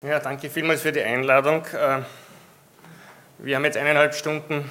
Ja, 0.00 0.20
danke 0.20 0.48
vielmals 0.48 0.82
für 0.82 0.92
die 0.92 1.02
Einladung. 1.02 1.64
Äh, 1.74 2.02
wir 3.38 3.56
haben 3.56 3.64
jetzt 3.64 3.76
eineinhalb 3.76 4.14
Stunden, 4.14 4.70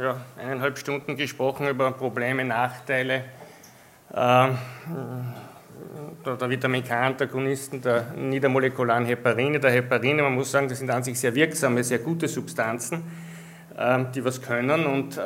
ja, 0.00 0.16
eineinhalb 0.38 0.78
Stunden 0.78 1.16
gesprochen 1.16 1.66
über 1.66 1.90
Probleme, 1.90 2.44
Nachteile 2.44 3.24
äh, 4.12 4.48
der 6.24 6.50
Vitamin 6.50 6.84
K-Antagonisten, 6.84 7.82
der 7.82 8.12
niedermolekularen 8.12 9.06
Heparine, 9.06 9.58
der 9.58 9.72
Heparine. 9.72 10.22
Man 10.22 10.34
muss 10.34 10.52
sagen, 10.52 10.68
das 10.68 10.78
sind 10.78 10.88
an 10.88 11.02
sich 11.02 11.18
sehr 11.18 11.34
wirksame, 11.34 11.82
sehr 11.82 11.98
gute 11.98 12.28
Substanzen, 12.28 13.02
äh, 13.76 14.04
die 14.14 14.24
was 14.24 14.40
können. 14.40 14.86
Und 14.86 15.20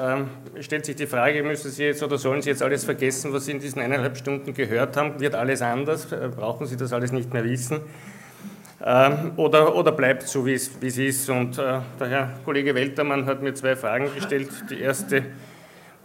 stellt 0.61 0.87
sich 0.87 0.97
die 0.97 1.07
Frage, 1.07 1.43
müssen 1.43 1.71
Sie 1.71 1.85
jetzt 1.85 2.03
oder 2.03 2.17
sollen 2.17 2.41
Sie 2.41 2.49
jetzt 2.49 2.63
alles 2.63 2.85
vergessen, 2.85 3.31
was 3.35 3.45
Sie 3.45 3.51
in 3.51 3.61
diesen 3.61 3.83
eineinhalb 3.83 4.17
Stunden 4.17 4.55
gehört 4.55 4.97
haben? 4.97 5.21
Wird 5.21 5.35
alles 5.35 5.61
anders? 5.61 6.07
Brauchen 6.35 6.67
Sie 6.67 6.79
das 6.79 6.95
alles 6.95 7.13
nicht 7.13 7.35
mehr 7.35 7.45
wissen? 7.45 7.83
Ähm, 8.83 9.33
oder, 9.37 9.75
oder 9.75 9.93
bleibt 9.93 10.23
so, 10.23 10.45
wie 10.47 10.55
es, 10.55 10.69
ist. 10.81 11.31
Und 11.31 11.59
äh, 11.59 11.81
der 12.01 12.09
Herr 12.09 12.31
Kollege 12.45 12.75
Weltermann 12.75 13.27
hat 13.27 13.43
mir 13.43 13.55
zwei 13.55 13.77
Fragen 13.77 14.09
gestellt. 14.15 14.51
Die 14.71 14.81
erste 14.81 15.25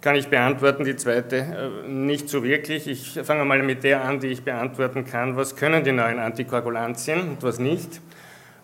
kann 0.02 0.16
ich 0.16 0.28
beantworten, 0.28 0.84
die 0.84 0.96
zweite 0.96 1.38
äh, 1.38 1.88
nicht 1.88 2.30
so 2.30 2.44
wirklich. 2.44 2.88
Ich 2.88 3.20
fange 3.24 3.44
mal 3.44 3.62
mit 3.64 3.84
der 3.84 4.04
an, 4.04 4.20
die 4.20 4.28
ich 4.28 4.44
beantworten 4.44 5.06
kann. 5.06 5.36
Was 5.36 5.56
können 5.56 5.84
die 5.84 5.92
neuen 5.92 6.20
Antikoagulantien 6.20 7.22
und 7.22 7.44
was 7.44 7.60
nicht? 7.60 8.02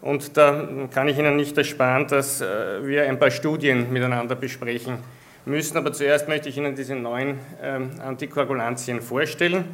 Und 0.01 0.37
da 0.37 0.67
kann 0.93 1.07
ich 1.07 1.17
Ihnen 1.17 1.35
nicht 1.35 1.57
ersparen, 1.57 2.07
dass 2.07 2.39
äh, 2.39 2.85
wir 2.85 3.09
ein 3.09 3.19
paar 3.19 3.31
Studien 3.31 3.91
miteinander 3.91 4.35
besprechen 4.35 4.99
müssen. 5.45 5.77
Aber 5.77 5.91
zuerst 5.93 6.27
möchte 6.27 6.47
ich 6.47 6.57
Ihnen 6.57 6.75
diese 6.75 6.95
neuen 6.95 7.39
ähm, 7.61 7.89
Antikoagulantien 7.99 9.01
vorstellen. 9.01 9.65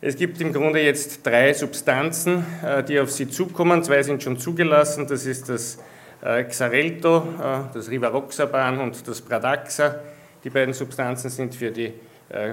Es 0.00 0.16
gibt 0.16 0.40
im 0.40 0.52
Grunde 0.52 0.82
jetzt 0.82 1.24
drei 1.24 1.54
Substanzen, 1.54 2.44
äh, 2.62 2.82
die 2.82 2.98
auf 3.00 3.10
Sie 3.10 3.28
zukommen. 3.28 3.82
Zwei 3.82 4.02
sind 4.02 4.22
schon 4.22 4.38
zugelassen. 4.38 5.06
Das 5.06 5.24
ist 5.24 5.48
das 5.48 5.78
äh, 6.22 6.44
Xarelto, 6.44 7.18
äh, 7.18 7.72
das 7.72 7.88
Rivaroxaban 7.88 8.80
und 8.80 9.06
das 9.06 9.22
Pradaxa. 9.22 10.00
Die 10.42 10.50
beiden 10.50 10.74
Substanzen 10.74 11.30
sind 11.30 11.54
für, 11.54 11.70
die, 11.70 11.90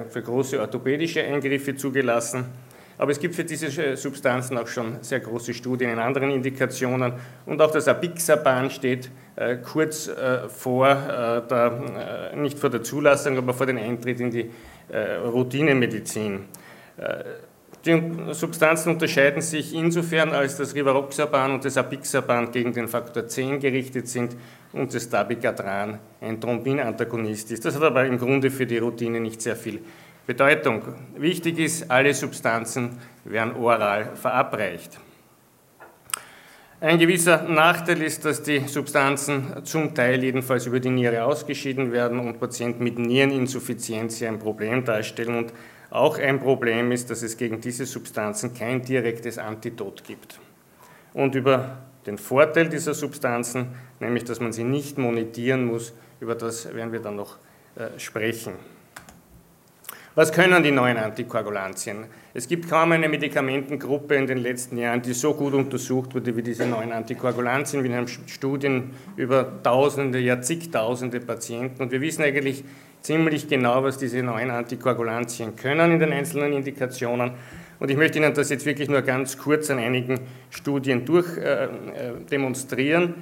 für 0.07 0.21
große 0.21 0.61
orthopädische 0.61 1.23
Eingriffe 1.23 1.75
zugelassen. 1.75 2.45
Aber 2.97 3.11
es 3.11 3.19
gibt 3.19 3.35
für 3.35 3.43
diese 3.43 3.97
Substanzen 3.97 4.57
auch 4.57 4.67
schon 4.67 4.99
sehr 5.01 5.19
große 5.19 5.53
Studien 5.53 5.91
in 5.91 5.99
anderen 5.99 6.31
Indikationen. 6.31 7.11
Und 7.45 7.61
auch 7.61 7.71
das 7.71 7.89
Abixaban 7.89 8.69
steht 8.69 9.11
kurz 9.69 10.09
vor, 10.47 10.95
der, 11.49 12.31
nicht 12.37 12.57
vor 12.59 12.69
der 12.69 12.81
Zulassung, 12.81 13.37
aber 13.37 13.53
vor 13.53 13.65
dem 13.65 13.75
Eintritt 13.75 14.21
in 14.21 14.31
die 14.31 14.49
Routinemedizin. 15.25 16.45
Äh, 17.01 17.23
die 17.83 17.99
Substanzen 18.33 18.93
unterscheiden 18.93 19.41
sich 19.41 19.73
insofern, 19.73 20.33
als 20.33 20.57
das 20.57 20.75
Rivaroxaban 20.75 21.53
und 21.53 21.65
das 21.65 21.77
Apixaban 21.77 22.51
gegen 22.51 22.73
den 22.73 22.87
Faktor 22.87 23.27
10 23.27 23.59
gerichtet 23.59 24.07
sind 24.07 24.35
und 24.71 24.93
das 24.93 25.09
Dabigatran 25.09 25.97
ein 26.21 26.39
Thrombinantagonist 26.39 27.51
ist. 27.51 27.65
Das 27.65 27.75
hat 27.75 27.81
aber 27.81 28.05
im 28.05 28.19
Grunde 28.19 28.51
für 28.51 28.67
die 28.67 28.77
Routine 28.77 29.19
nicht 29.19 29.41
sehr 29.41 29.55
viel 29.55 29.79
Bedeutung. 30.27 30.83
Wichtig 31.17 31.57
ist, 31.57 31.89
alle 31.89 32.13
Substanzen 32.13 32.99
werden 33.25 33.55
oral 33.55 34.15
verabreicht. 34.15 34.99
Ein 36.79 36.99
gewisser 36.99 37.43
Nachteil 37.43 38.01
ist, 38.01 38.25
dass 38.25 38.43
die 38.43 38.59
Substanzen 38.59 39.65
zum 39.65 39.93
Teil 39.93 40.23
jedenfalls 40.23 40.65
über 40.67 40.79
die 40.79 40.89
Niere 40.89 41.23
ausgeschieden 41.23 41.91
werden 41.91 42.19
und 42.19 42.39
Patienten 42.39 42.83
mit 42.83 42.97
Niereninsuffizienz 42.97 44.21
ein 44.23 44.39
Problem 44.39 44.83
darstellen 44.83 45.35
und 45.35 45.53
auch 45.91 46.17
ein 46.17 46.39
Problem 46.39 46.91
ist, 46.91 47.09
dass 47.09 47.21
es 47.21 47.37
gegen 47.37 47.61
diese 47.61 47.85
Substanzen 47.85 48.53
kein 48.53 48.81
direktes 48.81 49.37
Antidot 49.37 50.03
gibt. 50.03 50.39
Und 51.13 51.35
über 51.35 51.77
den 52.05 52.17
Vorteil 52.17 52.69
dieser 52.69 52.93
Substanzen, 52.93 53.67
nämlich 53.99 54.23
dass 54.23 54.39
man 54.39 54.53
sie 54.53 54.63
nicht 54.63 54.97
monetieren 54.97 55.65
muss, 55.65 55.93
über 56.19 56.35
das 56.35 56.73
werden 56.73 56.93
wir 56.93 57.01
dann 57.01 57.17
noch 57.17 57.37
äh, 57.75 57.99
sprechen. 57.99 58.53
Was 60.13 60.33
können 60.33 60.61
die 60.61 60.71
neuen 60.71 60.97
Antikoagulantien? 60.97 62.05
Es 62.33 62.47
gibt 62.47 62.69
kaum 62.69 62.91
eine 62.91 63.07
Medikamentengruppe 63.07 64.15
in 64.15 64.27
den 64.27 64.39
letzten 64.39 64.77
Jahren, 64.77 65.01
die 65.01 65.13
so 65.13 65.33
gut 65.33 65.53
untersucht 65.53 66.13
wurde 66.13 66.35
wie 66.35 66.41
diese 66.41 66.65
neuen 66.65 66.91
Antikoagulantien. 66.91 67.81
Wir 67.83 67.95
haben 67.95 68.07
Studien 68.07 68.91
über 69.15 69.63
Tausende, 69.63 70.19
ja 70.19 70.41
zigtausende 70.41 71.21
Patienten 71.21 71.81
und 71.81 71.91
wir 71.91 72.01
wissen 72.01 72.23
eigentlich 72.23 72.65
ziemlich 73.01 73.47
genau, 73.47 73.83
was 73.83 73.97
diese 73.97 74.21
neuen 74.23 74.51
Antikoagulantien 74.51 75.55
können 75.55 75.91
in 75.91 75.99
den 75.99 76.13
einzelnen 76.13 76.53
Indikationen. 76.53 77.31
Und 77.79 77.89
ich 77.89 77.97
möchte 77.97 78.19
Ihnen 78.19 78.33
das 78.33 78.49
jetzt 78.49 78.65
wirklich 78.65 78.89
nur 78.89 79.01
ganz 79.01 79.37
kurz 79.37 79.69
an 79.71 79.79
einigen 79.79 80.19
Studien 80.51 81.03
durchdemonstrieren. 81.03 83.03
Äh, 83.03 83.07
äh, 83.07 83.13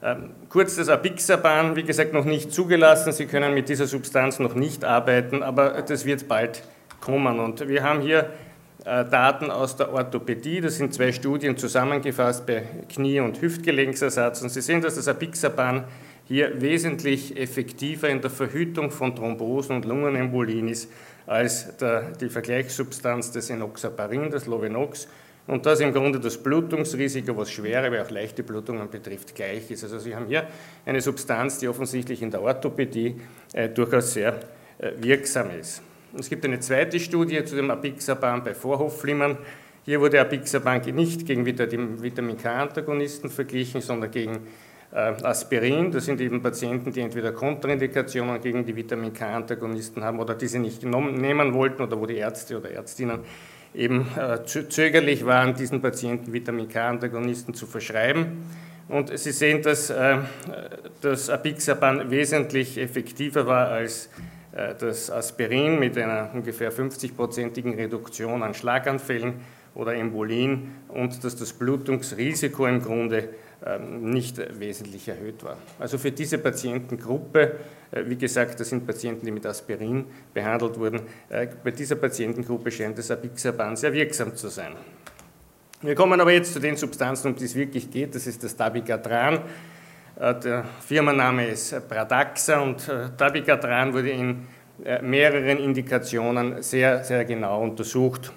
ähm, 0.00 0.30
kurz 0.48 0.76
das 0.76 0.88
Abixaban, 0.88 1.74
wie 1.76 1.82
gesagt, 1.82 2.12
noch 2.12 2.24
nicht 2.24 2.52
zugelassen. 2.52 3.12
Sie 3.12 3.26
können 3.26 3.52
mit 3.52 3.68
dieser 3.68 3.86
Substanz 3.86 4.38
noch 4.38 4.54
nicht 4.54 4.84
arbeiten, 4.84 5.42
aber 5.42 5.82
das 5.82 6.04
wird 6.04 6.28
bald 6.28 6.62
kommen. 7.00 7.40
Und 7.40 7.68
wir 7.68 7.82
haben 7.82 8.00
hier 8.00 8.30
äh, 8.84 9.04
Daten 9.04 9.50
aus 9.50 9.76
der 9.76 9.92
Orthopädie. 9.92 10.60
Das 10.60 10.76
sind 10.76 10.94
zwei 10.94 11.12
Studien 11.12 11.56
zusammengefasst 11.56 12.46
bei 12.46 12.62
Knie- 12.88 13.20
und 13.20 13.42
Hüftgelenksersatz. 13.42 14.40
Und 14.40 14.50
Sie 14.50 14.62
sehen, 14.62 14.80
dass 14.80 14.94
das 14.94 15.08
Abixaban 15.08 15.84
hier 16.28 16.60
wesentlich 16.60 17.36
effektiver 17.38 18.08
in 18.08 18.20
der 18.20 18.30
Verhütung 18.30 18.90
von 18.90 19.16
Thrombosen 19.16 19.76
und 19.76 19.86
Lungenembolien 19.86 20.68
ist 20.68 20.90
als 21.26 21.76
der, 21.78 22.12
die 22.12 22.28
Vergleichssubstanz 22.28 23.32
des 23.32 23.48
Enoxaparin, 23.50 24.30
das 24.30 24.46
Lovenox. 24.46 25.08
Und 25.46 25.64
das 25.64 25.80
im 25.80 25.94
Grunde 25.94 26.20
das 26.20 26.36
Blutungsrisiko, 26.36 27.34
was 27.34 27.50
schwere, 27.50 27.86
aber 27.86 28.02
auch 28.02 28.10
leichte 28.10 28.42
Blutungen 28.42 28.90
betrifft, 28.90 29.34
gleich 29.34 29.70
ist. 29.70 29.82
Also 29.82 29.98
Sie 29.98 30.14
haben 30.14 30.26
hier 30.26 30.46
eine 30.84 31.00
Substanz, 31.00 31.58
die 31.58 31.68
offensichtlich 31.68 32.20
in 32.20 32.30
der 32.30 32.42
Orthopädie 32.42 33.18
äh, 33.54 33.70
durchaus 33.70 34.12
sehr 34.12 34.38
äh, 34.78 34.92
wirksam 34.98 35.48
ist. 35.58 35.80
Es 36.18 36.28
gibt 36.28 36.44
eine 36.44 36.60
zweite 36.60 37.00
Studie 37.00 37.42
zu 37.44 37.56
dem 37.56 37.70
Apixaban 37.70 38.44
bei 38.44 38.54
Vorhofflimmern. 38.54 39.38
Hier 39.86 40.00
wurde 40.02 40.20
Apixaban 40.20 40.82
nicht 40.94 41.24
gegen 41.24 41.46
Vitamin 41.46 42.36
K-Antagonisten 42.36 43.30
verglichen, 43.30 43.80
sondern 43.80 44.10
gegen 44.10 44.40
Aspirin, 44.90 45.92
das 45.92 46.06
sind 46.06 46.20
eben 46.20 46.42
Patienten, 46.42 46.92
die 46.92 47.00
entweder 47.00 47.32
Kontraindikationen 47.32 48.40
gegen 48.40 48.64
die 48.64 48.74
Vitamin 48.74 49.12
K-Antagonisten 49.12 50.02
haben 50.02 50.18
oder 50.18 50.34
diese 50.34 50.58
nicht 50.58 50.82
nehmen 50.82 51.52
wollten 51.52 51.82
oder 51.82 52.00
wo 52.00 52.06
die 52.06 52.16
Ärzte 52.16 52.56
oder 52.56 52.70
Ärztinnen 52.70 53.20
eben 53.74 54.08
äh, 54.16 54.44
zögerlich 54.44 55.26
waren, 55.26 55.54
diesen 55.54 55.82
Patienten 55.82 56.32
Vitamin 56.32 56.68
K-Antagonisten 56.68 57.52
zu 57.52 57.66
verschreiben. 57.66 58.44
Und 58.88 59.16
Sie 59.18 59.32
sehen, 59.32 59.60
dass 59.60 59.90
äh, 59.90 60.16
das 61.02 61.28
Apixaban 61.28 62.10
wesentlich 62.10 62.78
effektiver 62.78 63.46
war 63.46 63.68
als 63.68 64.08
das 64.80 65.10
Aspirin 65.10 65.78
mit 65.78 65.96
einer 65.98 66.30
ungefähr 66.34 66.72
50-prozentigen 66.72 67.76
Reduktion 67.76 68.42
an 68.42 68.54
Schlaganfällen 68.54 69.34
oder 69.78 69.94
Embolien 69.94 70.74
und 70.88 71.24
dass 71.24 71.36
das 71.36 71.52
Blutungsrisiko 71.52 72.66
im 72.66 72.82
Grunde 72.82 73.30
ähm, 73.64 74.10
nicht 74.10 74.38
wesentlich 74.60 75.08
erhöht 75.08 75.42
war. 75.44 75.56
Also 75.78 75.98
für 75.98 76.10
diese 76.10 76.38
Patientengruppe, 76.38 77.56
äh, 77.92 78.04
wie 78.06 78.16
gesagt, 78.16 78.58
das 78.60 78.68
sind 78.68 78.86
Patienten, 78.86 79.24
die 79.24 79.32
mit 79.32 79.46
Aspirin 79.46 80.04
behandelt 80.34 80.78
wurden, 80.78 81.00
äh, 81.28 81.46
bei 81.62 81.70
dieser 81.70 81.96
Patientengruppe 81.96 82.70
scheint 82.70 82.98
das 82.98 83.10
Apixaban 83.10 83.76
sehr 83.76 83.92
wirksam 83.92 84.34
zu 84.34 84.48
sein. 84.48 84.74
Wir 85.80 85.94
kommen 85.94 86.20
aber 86.20 86.32
jetzt 86.32 86.52
zu 86.52 86.60
den 86.60 86.76
Substanzen, 86.76 87.28
um 87.28 87.36
die 87.36 87.44
es 87.44 87.54
wirklich 87.54 87.88
geht. 87.88 88.14
Das 88.14 88.26
ist 88.26 88.42
das 88.42 88.56
Dabigatran. 88.56 89.40
Äh, 90.18 90.34
der 90.40 90.64
Firmenname 90.86 91.48
ist 91.48 91.88
Pradaxa 91.88 92.60
und 92.60 92.88
Dabigatran 93.16 93.92
wurde 93.92 94.10
in 94.10 94.46
mehreren 95.02 95.58
Indikationen 95.58 96.62
sehr, 96.62 97.02
sehr 97.02 97.24
genau 97.24 97.62
untersucht. 97.62 98.32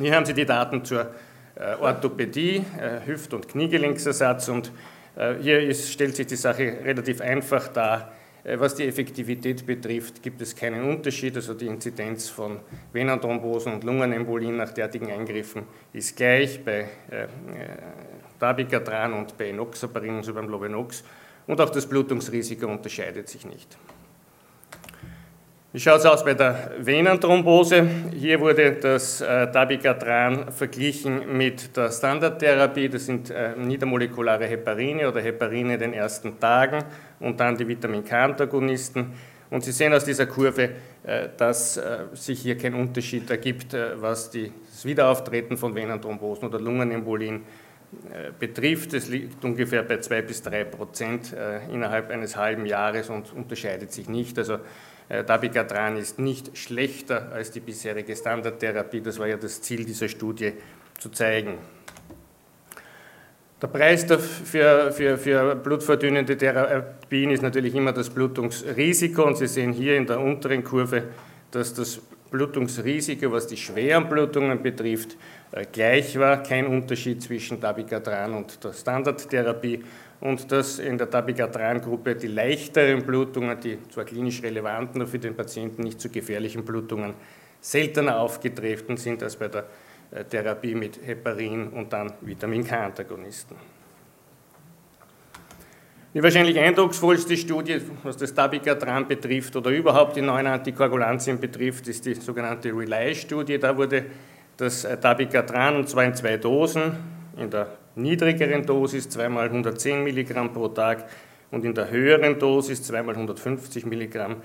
Hier 0.00 0.16
haben 0.16 0.26
Sie 0.26 0.34
die 0.34 0.44
Daten 0.44 0.84
zur 0.84 1.14
äh, 1.54 1.76
Orthopädie, 1.80 2.64
äh, 2.80 3.06
Hüft- 3.06 3.32
und 3.32 3.46
Kniegelenksersatz. 3.46 4.48
Und 4.48 4.72
äh, 5.14 5.34
hier 5.40 5.60
ist, 5.60 5.92
stellt 5.92 6.16
sich 6.16 6.26
die 6.26 6.34
Sache 6.34 6.78
relativ 6.84 7.20
einfach 7.20 7.68
dar. 7.68 8.12
Was 8.58 8.74
die 8.74 8.86
Effektivität 8.86 9.64
betrifft, 9.64 10.22
gibt 10.22 10.42
es 10.42 10.54
keinen 10.54 10.84
Unterschied. 10.84 11.34
Also 11.34 11.54
die 11.54 11.66
Inzidenz 11.66 12.28
von 12.28 12.58
Venenthrombosen 12.92 13.72
und 13.72 13.84
Lungenembolien 13.84 14.58
nach 14.58 14.70
derartigen 14.70 15.10
Eingriffen 15.10 15.62
ist 15.94 16.14
gleich 16.14 16.62
bei 16.62 16.88
Dabigatran 18.38 19.14
und 19.14 19.38
bei 19.38 19.48
Enoxaparin, 19.48 20.16
also 20.16 20.34
beim 20.34 20.50
Lovenox. 20.50 21.04
Und 21.46 21.58
auch 21.58 21.70
das 21.70 21.86
Blutungsrisiko 21.86 22.66
unterscheidet 22.66 23.30
sich 23.30 23.46
nicht. 23.46 23.78
Wie 25.74 25.80
schaut 25.80 25.98
es 25.98 26.06
aus 26.06 26.24
bei 26.24 26.34
der 26.34 26.70
Venenthrombose? 26.78 27.84
Hier 28.14 28.38
wurde 28.38 28.74
das 28.74 29.20
äh, 29.20 29.50
Dabigatran 29.50 30.52
verglichen 30.52 31.36
mit 31.36 31.76
der 31.76 31.90
Standardtherapie. 31.90 32.88
Das 32.88 33.06
sind 33.06 33.30
äh, 33.30 33.56
niedermolekulare 33.56 34.46
Heparine 34.46 35.08
oder 35.08 35.20
Heparine 35.20 35.74
in 35.74 35.80
den 35.80 35.92
ersten 35.92 36.38
Tagen 36.38 36.84
und 37.18 37.40
dann 37.40 37.56
die 37.56 37.66
Vitamin 37.66 38.04
K-Antagonisten. 38.04 39.14
Und 39.50 39.64
Sie 39.64 39.72
sehen 39.72 39.92
aus 39.92 40.04
dieser 40.04 40.26
Kurve, 40.26 40.70
äh, 41.02 41.30
dass 41.36 41.76
äh, 41.76 42.04
sich 42.12 42.40
hier 42.40 42.56
kein 42.56 42.74
Unterschied 42.74 43.28
ergibt, 43.28 43.74
äh, 43.74 44.00
was 44.00 44.30
die, 44.30 44.52
das 44.70 44.84
Wiederauftreten 44.84 45.56
von 45.56 45.74
Venenthrombosen 45.74 46.46
oder 46.46 46.60
Lungenembolien 46.60 47.42
betrifft. 48.40 48.92
Es 48.94 49.08
liegt 49.08 49.44
ungefähr 49.44 49.82
bei 49.84 49.98
2 49.98 50.22
bis 50.22 50.42
3 50.42 50.64
Prozent 50.64 51.32
innerhalb 51.72 52.10
eines 52.10 52.36
halben 52.36 52.66
Jahres 52.66 53.08
und 53.08 53.32
unterscheidet 53.32 53.92
sich 53.92 54.08
nicht. 54.08 54.36
Also 54.36 54.58
Dabigatran 55.08 55.96
ist 55.96 56.18
nicht 56.18 56.56
schlechter 56.56 57.30
als 57.32 57.50
die 57.50 57.60
bisherige 57.60 58.16
Standardtherapie. 58.16 59.00
Das 59.00 59.18
war 59.18 59.26
ja 59.26 59.36
das 59.36 59.60
Ziel 59.60 59.84
dieser 59.84 60.08
Studie 60.08 60.52
zu 60.98 61.10
zeigen. 61.10 61.58
Der 63.60 63.68
Preis 63.68 64.04
für, 64.04 64.92
für, 64.92 65.16
für 65.16 65.54
blutverdünnende 65.56 66.36
Therapien 66.36 67.30
ist 67.30 67.42
natürlich 67.42 67.74
immer 67.74 67.92
das 67.92 68.10
Blutungsrisiko 68.10 69.24
und 69.24 69.38
Sie 69.38 69.46
sehen 69.46 69.72
hier 69.72 69.96
in 69.96 70.06
der 70.06 70.20
unteren 70.20 70.62
Kurve, 70.62 71.04
dass 71.50 71.72
das 71.72 72.00
Blutungsrisiko, 72.30 73.30
was 73.30 73.46
die 73.46 73.56
schweren 73.56 74.08
Blutungen 74.08 74.60
betrifft, 74.62 75.16
äh, 75.52 75.64
gleich 75.70 76.18
war, 76.18 76.42
kein 76.42 76.66
Unterschied 76.66 77.22
zwischen 77.22 77.60
Dabigatran 77.60 78.34
und 78.34 78.62
der 78.64 78.72
Standardtherapie 78.72 79.84
und 80.20 80.50
dass 80.50 80.78
in 80.78 80.98
der 80.98 81.06
Dabigatran-Gruppe 81.06 82.16
die 82.16 82.28
leichteren 82.28 83.04
Blutungen, 83.04 83.58
die 83.60 83.78
zwar 83.90 84.04
klinisch 84.04 84.42
relevanten, 84.42 85.02
aber 85.02 85.10
für 85.10 85.18
den 85.18 85.34
Patienten 85.34 85.82
nicht 85.82 86.00
so 86.00 86.08
gefährlichen 86.08 86.64
Blutungen, 86.64 87.14
seltener 87.60 88.20
aufgetreten 88.20 88.96
sind 88.96 89.22
als 89.22 89.36
bei 89.36 89.48
der 89.48 89.64
äh, 90.10 90.24
Therapie 90.24 90.74
mit 90.74 91.00
Heparin 91.04 91.68
und 91.68 91.92
dann 91.92 92.12
Vitamin 92.20 92.64
K-Antagonisten. 92.66 93.56
Die 96.14 96.22
wahrscheinlich 96.22 96.58
eindrucksvollste 96.60 97.36
Studie, 97.36 97.80
was 98.04 98.16
das 98.16 98.32
Dabigatran 98.32 99.08
betrifft 99.08 99.56
oder 99.56 99.70
überhaupt 99.70 100.14
die 100.14 100.22
neuen 100.22 100.46
Antikoagulantien 100.46 101.40
betrifft, 101.40 101.88
ist 101.88 102.06
die 102.06 102.14
sogenannte 102.14 102.68
Relay-Studie. 102.68 103.58
Da 103.58 103.76
wurde 103.76 104.04
das 104.56 104.86
Dabigatran, 105.00 105.74
und 105.74 105.88
zwar 105.88 106.04
in 106.04 106.14
zwei 106.14 106.36
Dosen, 106.36 106.92
in 107.36 107.50
der 107.50 107.66
niedrigeren 107.96 108.64
Dosis 108.64 109.08
zweimal 109.08 109.46
110 109.46 110.02
Milligramm 110.02 110.52
pro 110.52 110.68
Tag 110.68 111.08
und 111.50 111.64
in 111.64 111.74
der 111.74 111.90
höheren 111.90 112.38
Dosis 112.38 112.82
zweimal 112.82 113.14
150 113.14 113.86
Milligramm 113.86 114.36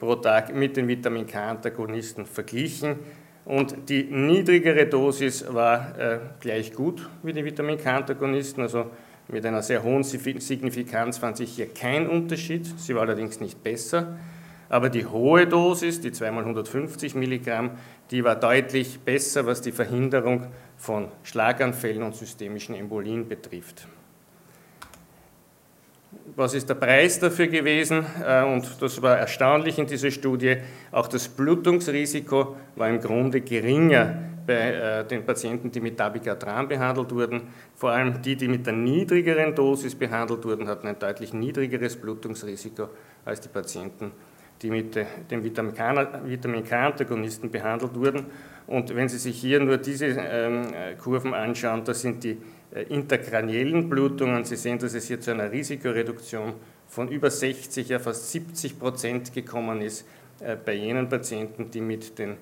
pro 0.00 0.16
Tag 0.16 0.54
mit 0.54 0.76
den 0.76 0.88
Vitamin 0.88 1.26
K-Antagonisten 1.26 2.26
verglichen. 2.26 2.96
Und 3.44 3.88
die 3.88 4.04
niedrigere 4.04 4.86
Dosis 4.86 5.44
war 5.52 5.98
äh, 5.98 6.18
gleich 6.40 6.72
gut 6.72 7.08
wie 7.22 7.32
die 7.32 7.44
Vitamin 7.44 7.78
K-Antagonisten, 7.78 8.62
also 8.62 8.86
mit 9.28 9.44
einer 9.46 9.62
sehr 9.62 9.82
hohen 9.82 10.02
Signifikanz 10.02 11.18
fand 11.18 11.38
sich 11.38 11.54
hier 11.54 11.72
kein 11.72 12.06
Unterschied. 12.06 12.66
Sie 12.78 12.94
war 12.94 13.02
allerdings 13.02 13.40
nicht 13.40 13.62
besser. 13.62 14.18
Aber 14.74 14.90
die 14.90 15.06
hohe 15.06 15.46
Dosis, 15.46 16.00
die 16.00 16.10
2x150 16.10 17.16
Milligramm, 17.16 17.78
die 18.10 18.24
war 18.24 18.34
deutlich 18.34 18.98
besser, 18.98 19.46
was 19.46 19.60
die 19.60 19.70
Verhinderung 19.70 20.48
von 20.76 21.12
Schlaganfällen 21.22 22.02
und 22.02 22.16
systemischen 22.16 22.74
Embolien 22.74 23.28
betrifft. 23.28 23.86
Was 26.34 26.54
ist 26.54 26.68
der 26.68 26.74
Preis 26.74 27.20
dafür 27.20 27.46
gewesen? 27.46 28.04
Äh, 28.26 28.42
und 28.42 28.82
das 28.82 29.00
war 29.00 29.16
erstaunlich 29.16 29.78
in 29.78 29.86
dieser 29.86 30.10
Studie. 30.10 30.56
Auch 30.90 31.06
das 31.06 31.28
Blutungsrisiko 31.28 32.56
war 32.74 32.88
im 32.88 32.98
Grunde 32.98 33.42
geringer 33.42 34.18
bei 34.44 34.72
äh, 34.72 35.04
den 35.06 35.24
Patienten, 35.24 35.70
die 35.70 35.80
mit 35.80 36.00
Dabigatran 36.00 36.66
behandelt 36.66 37.12
wurden. 37.12 37.42
Vor 37.76 37.90
allem 37.92 38.20
die, 38.20 38.34
die 38.34 38.48
mit 38.48 38.66
der 38.66 38.74
niedrigeren 38.74 39.54
Dosis 39.54 39.94
behandelt 39.94 40.44
wurden, 40.44 40.66
hatten 40.66 40.88
ein 40.88 40.98
deutlich 40.98 41.32
niedrigeres 41.32 41.94
Blutungsrisiko 41.94 42.88
als 43.24 43.40
die 43.40 43.48
Patienten, 43.48 44.10
die 44.62 44.70
mit 44.70 44.96
dem 45.30 45.44
Vitamin 45.44 45.74
K-Antagonisten 46.64 47.50
behandelt 47.50 47.94
wurden. 47.94 48.26
Und 48.66 48.94
wenn 48.94 49.08
Sie 49.08 49.18
sich 49.18 49.38
hier 49.38 49.60
nur 49.60 49.76
diese 49.76 50.06
ähm, 50.06 50.68
Kurven 50.98 51.34
anschauen, 51.34 51.84
das 51.84 52.00
sind 52.00 52.24
die 52.24 52.38
äh, 52.74 52.82
interkraniellen 52.84 53.88
Blutungen. 53.88 54.44
Sie 54.44 54.56
sehen, 54.56 54.78
dass 54.78 54.94
es 54.94 55.06
hier 55.06 55.20
zu 55.20 55.30
einer 55.30 55.52
Risikoreduktion 55.52 56.54
von 56.88 57.08
über 57.08 57.30
60, 57.30 57.88
ja 57.88 57.98
fast 57.98 58.30
70 58.32 58.78
Prozent 58.78 59.32
gekommen 59.32 59.80
ist 59.80 60.06
äh, 60.40 60.56
bei 60.56 60.74
jenen 60.74 61.08
Patienten, 61.08 61.70
die 61.70 61.80
mit, 61.80 62.18
den, 62.18 62.36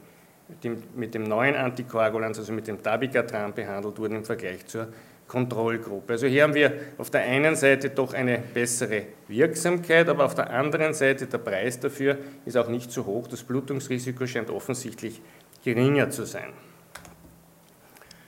die 0.63 0.77
mit 0.95 1.15
dem 1.15 1.25
neuen 1.25 1.55
Antikoagulant, 1.55 2.39
also 2.39 2.53
mit 2.53 2.67
dem 2.67 2.83
Dabigatran 2.83 3.53
behandelt 3.53 3.99
wurden 3.99 4.17
im 4.17 4.25
Vergleich 4.25 4.67
zur 4.67 4.89
Kontrollgruppe. 5.33 6.13
Also 6.13 6.27
hier 6.27 6.43
haben 6.43 6.53
wir 6.53 6.75
auf 6.99 7.09
der 7.09 7.23
einen 7.23 7.57
Seite 7.57 7.89
doch 7.89 8.13
eine 8.13 8.37
bessere 8.53 9.05
Wirksamkeit, 9.29 10.07
aber 10.11 10.27
auf 10.27 10.35
der 10.35 10.51
anderen 10.51 10.93
Seite 10.93 11.27
der 11.27 11.39
Preis 11.39 11.81
dafür 11.81 12.19
ist 12.45 12.55
auch 12.59 12.69
nicht 12.69 12.93
so 12.93 13.07
hoch. 13.07 13.29
Das 13.29 13.43
Blutungsrisiko 13.43 14.27
scheint 14.27 14.51
offensichtlich 14.51 15.23
geringer 15.65 16.11
zu 16.11 16.27
sein. 16.27 16.53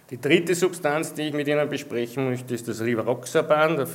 Die 0.08 0.18
dritte 0.18 0.54
Substanz, 0.54 1.12
die 1.12 1.28
ich 1.28 1.34
mit 1.34 1.46
Ihnen 1.46 1.68
besprechen 1.68 2.30
möchte, 2.30 2.54
ist 2.54 2.68
das 2.68 2.80
Rivaroxaban. 2.80 3.76
Der 3.76 3.88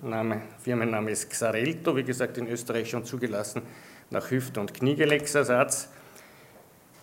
Name, 0.00 0.40
Firmenname 0.62 1.10
ist 1.10 1.28
Xarelto, 1.28 1.94
wie 1.94 2.04
gesagt 2.04 2.38
in 2.38 2.48
Österreich 2.48 2.88
schon 2.88 3.04
zugelassen 3.04 3.60
nach 4.08 4.30
Hüft- 4.30 4.56
und 4.56 4.72
Kniegelenksersatz. 4.72 5.90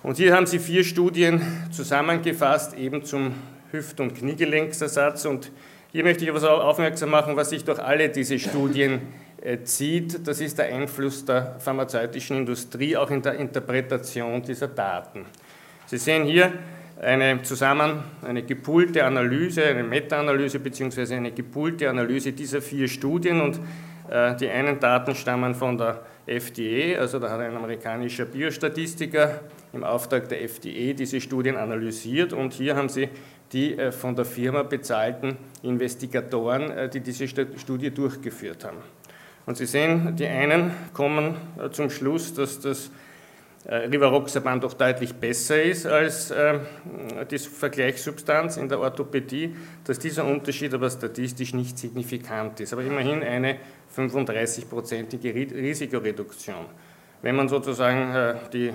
Und 0.02 0.18
hier 0.18 0.36
haben 0.36 0.48
Sie 0.48 0.58
vier 0.58 0.84
Studien 0.84 1.40
zusammengefasst, 1.70 2.76
eben 2.76 3.04
zum 3.04 3.36
Hüft- 3.72 4.00
und 4.00 4.16
Kniegelenksersatz. 4.16 5.26
Und 5.26 5.52
hier 5.92 6.04
möchte 6.04 6.24
ich 6.24 6.30
etwas 6.30 6.44
aufmerksam 6.44 7.10
machen, 7.10 7.36
was 7.36 7.50
sich 7.50 7.64
durch 7.64 7.80
alle 7.80 8.10
diese 8.10 8.40
Studien 8.40 9.02
äh, 9.42 9.64
zieht. 9.64 10.28
Das 10.28 10.40
ist 10.40 10.58
der 10.58 10.74
Einfluss 10.74 11.26
der 11.26 11.60
pharmazeutischen 11.60 12.38
Industrie 12.38 12.96
auch 12.96 13.10
in 13.10 13.22
der 13.22 13.36
Interpretation 13.36 14.42
dieser 14.42 14.68
Daten. 14.68 15.26
Sie 15.88 15.98
sehen 15.98 16.26
hier, 16.26 16.54
eine 17.02 17.42
zusammen 17.42 18.04
eine 18.22 18.44
gepoolte 18.44 19.04
Analyse, 19.04 19.66
eine 19.66 19.84
Meta-Analyse 19.84 20.60
bzw. 20.60 21.16
eine 21.16 21.32
gepoolte 21.32 21.90
Analyse 21.90 22.32
dieser 22.32 22.62
vier 22.62 22.88
Studien 22.88 23.42
und 23.42 23.60
äh, 24.10 24.36
die 24.36 24.48
einen 24.48 24.80
Daten 24.80 25.16
stammen 25.16 25.56
von 25.56 25.78
der 25.78 26.02
FDA, 26.28 27.00
also 27.00 27.18
da 27.18 27.32
hat 27.32 27.40
ein 27.40 27.56
amerikanischer 27.56 28.26
Biostatistiker 28.26 29.42
im 29.74 29.84
Auftrag 29.84 30.30
der 30.30 30.44
FDA 30.44 30.94
diese 30.94 31.20
Studien 31.20 31.58
analysiert 31.58 32.34
und 32.34 32.54
hier 32.54 32.76
haben 32.76 32.90
sie 32.90 33.10
die 33.52 33.78
äh, 33.78 33.92
von 33.92 34.16
der 34.16 34.26
Firma 34.26 34.64
bezahlten 34.64 35.38
Investigatoren, 35.64 36.72
äh, 36.72 36.90
die 36.90 37.02
diese 37.02 37.28
Studie 37.28 37.92
durchgeführt 37.92 38.64
haben. 38.64 38.78
Und 39.46 39.58
Sie 39.58 39.66
sehen, 39.66 40.16
die 40.16 40.28
einen 40.28 40.72
kommen 40.94 41.36
äh, 41.60 41.70
zum 41.72 41.90
Schluss, 41.90 42.34
dass 42.34 42.60
das 42.60 42.92
Rivaroxaban 43.64 44.60
doch 44.60 44.74
deutlich 44.74 45.14
besser 45.14 45.62
ist 45.62 45.86
als 45.86 46.32
äh, 46.32 46.60
die 47.30 47.38
Vergleichssubstanz 47.38 48.58
in 48.58 48.68
der 48.68 48.80
Orthopädie, 48.80 49.56
dass 49.84 50.00
dieser 50.00 50.26
Unterschied 50.26 50.74
aber 50.74 50.90
statistisch 50.90 51.54
nicht 51.54 51.78
signifikant 51.78 52.60
ist, 52.60 52.74
aber 52.74 52.82
immerhin 52.82 53.22
eine 53.22 53.58
35-prozentige 53.96 55.36
Risikoreduktion. 55.54 56.66
Wenn 57.22 57.36
man 57.36 57.48
sozusagen 57.48 58.16
äh, 58.16 58.36
die, 58.52 58.74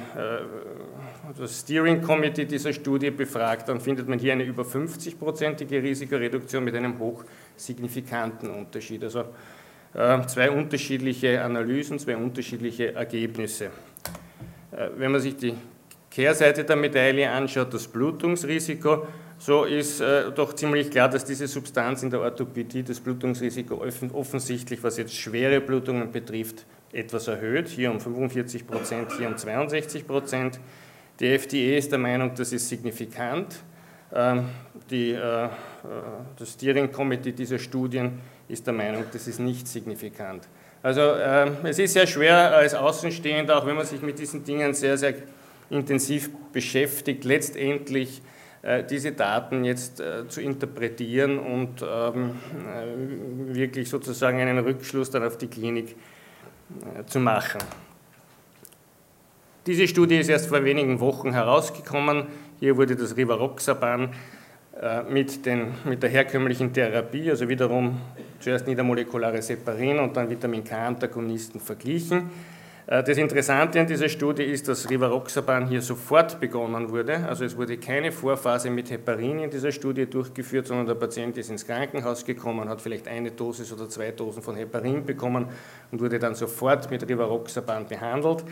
das 1.37 1.61
Steering 1.61 2.01
Committee 2.01 2.45
dieser 2.45 2.73
Studie 2.73 3.11
befragt, 3.11 3.69
dann 3.69 3.81
findet 3.81 4.09
man 4.09 4.19
hier 4.19 4.33
eine 4.33 4.45
über 4.45 4.63
50-prozentige 4.63 5.83
Risikoreduktion 5.83 6.63
mit 6.63 6.77
einem 6.77 6.99
hochsignifikanten 6.99 8.51
Unterschied. 8.51 9.03
Also 9.03 9.25
zwei 9.93 10.51
unterschiedliche 10.51 11.43
Analysen, 11.43 11.99
zwei 11.99 12.17
unterschiedliche 12.17 12.95
Ergebnisse. 12.95 13.71
Äh, 14.77 14.91
wenn 14.97 15.13
man 15.13 15.21
sich 15.21 15.37
die 15.37 15.55
Kehrseite 16.11 16.65
der 16.65 16.77
Medaille 16.77 17.31
anschaut, 17.31 17.73
das 17.73 17.89
Blutungsrisiko, 17.89 19.07
so 19.39 19.65
ist 19.65 20.01
äh, 20.01 20.31
doch 20.33 20.55
ziemlich 20.55 20.91
klar, 20.91 21.09
dass 21.09 21.25
diese 21.25 21.47
Substanz 21.47 22.03
in 22.03 22.11
der 22.11 22.21
Orthopädie 22.21 22.83
das 22.83 23.01
Blutungsrisiko 23.01 23.85
offensichtlich, 24.13 24.83
was 24.83 24.97
jetzt 24.97 25.15
schwere 25.15 25.61
Blutungen 25.61 26.11
betrifft, 26.11 26.65
etwas 26.97 27.29
erhöht, 27.29 27.69
hier 27.69 27.91
um 27.91 28.01
45 28.01 28.67
Prozent, 28.67 29.13
hier 29.19 29.29
um 29.29 29.37
62 29.37 30.07
Prozent. 30.07 30.59
Die 31.21 31.27
FDA 31.27 31.77
ist 31.77 31.93
der 31.93 31.99
Meinung, 31.99 32.33
das 32.35 32.53
ist 32.53 32.69
signifikant. 32.69 33.57
Ähm, 34.15 34.49
die, 34.91 35.13
äh, 35.13 35.45
äh, 35.45 35.49
das 36.39 36.53
Steering 36.53 36.91
Committee 36.91 37.33
dieser 37.33 37.59
Studien 37.59 38.19
ist 38.49 38.67
der 38.67 38.75
Meinung, 38.75 39.05
das 39.13 39.27
ist 39.27 39.41
nicht 39.41 39.67
signifikant. 39.69 40.49
Also 40.83 41.01
äh, 41.01 41.51
es 41.65 41.79
ist 41.79 41.95
sehr 41.95 42.07
schwer 42.07 42.55
als 42.57 42.75
Außenstehender, 42.75 43.59
auch 43.59 43.67
wenn 43.67 43.77
man 43.77 43.87
sich 43.87 44.01
mit 44.03 44.19
diesen 44.19 44.45
Dingen 44.45 44.73
sehr, 44.75 44.97
sehr 44.97 45.15
intensiv 45.69 46.31
beschäftigt, 46.53 47.25
letztendlich 47.25 48.23
äh, 48.63 48.85
diese 48.85 49.13
Daten 49.13 49.65
jetzt 49.65 50.03
zu 50.29 50.41
interpretieren 50.41 51.39
und 51.39 51.83
ähm, 51.83 52.37
äh, 52.73 53.55
wirklich 53.55 53.89
sozusagen 53.89 54.39
einen 54.39 54.59
Rückschluss 54.59 55.11
dann 55.11 55.25
auf 55.25 55.37
die 55.39 55.49
Klinik 55.49 55.91
äh, 55.91 56.16
zu 57.07 57.21
machen. 57.21 57.61
Diese 59.67 59.89
Studie 59.89 60.19
ist 60.19 60.29
erst 60.29 60.49
vor 60.49 60.65
wenigen 60.65 61.01
Wochen 61.01 61.33
herausgekommen. 61.33 62.27
Hier 62.61 62.77
wurde 62.77 62.95
das 62.95 63.17
Rivaroxaban 63.17 64.11
äh, 64.81 65.03
mit, 65.03 65.45
den, 65.45 65.75
mit 65.85 66.03
der 66.03 66.11
herkömmlichen 66.11 66.73
Therapie, 66.73 67.31
also 67.31 67.49
wiederum 67.49 68.01
zuerst 68.39 68.67
niedermolekulare 68.67 69.43
Separin 69.43 69.99
und 69.99 70.17
dann 70.17 70.31
Vitamin 70.31 70.63
K-Antagonisten 70.63 71.61
verglichen. 71.61 72.31
Äh, 72.87 73.03
das 73.03 73.19
Interessante 73.19 73.81
an 73.81 73.87
dieser 73.87 74.09
Studie 74.09 74.45
ist, 74.45 74.69
dass 74.69 74.89
Rivaroxaban 74.89 75.67
hier 75.67 75.83
sofort 75.83 76.39
begonnen 76.39 76.91
wurde. 76.91 77.27
Also 77.27 77.45
es 77.45 77.57
wurde 77.57 77.77
keine 77.79 78.13
Vorphase 78.13 78.71
mit 78.71 78.91
Heparin 78.91 79.41
in 79.41 79.51
dieser 79.51 79.73
Studie 79.73 80.07
durchgeführt, 80.07 80.69
sondern 80.69 80.87
der 80.87 80.95
Patient 80.95 81.37
ist 81.37 81.51
ins 81.51 81.67
Krankenhaus 81.67 82.25
gekommen, 82.25 82.69
hat 82.69 82.81
vielleicht 82.81 83.09
eine 83.09 83.33
Dosis 83.33 83.73
oder 83.73 83.89
zwei 83.89 84.13
Dosen 84.13 84.43
von 84.43 84.57
Heparin 84.57 85.05
bekommen 85.05 85.47
und 85.91 86.01
wurde 86.01 86.19
dann 86.19 86.35
sofort 86.35 86.91
mit 86.91 87.09
Rivaroxaban 87.09 87.87
behandelt. 87.87 88.45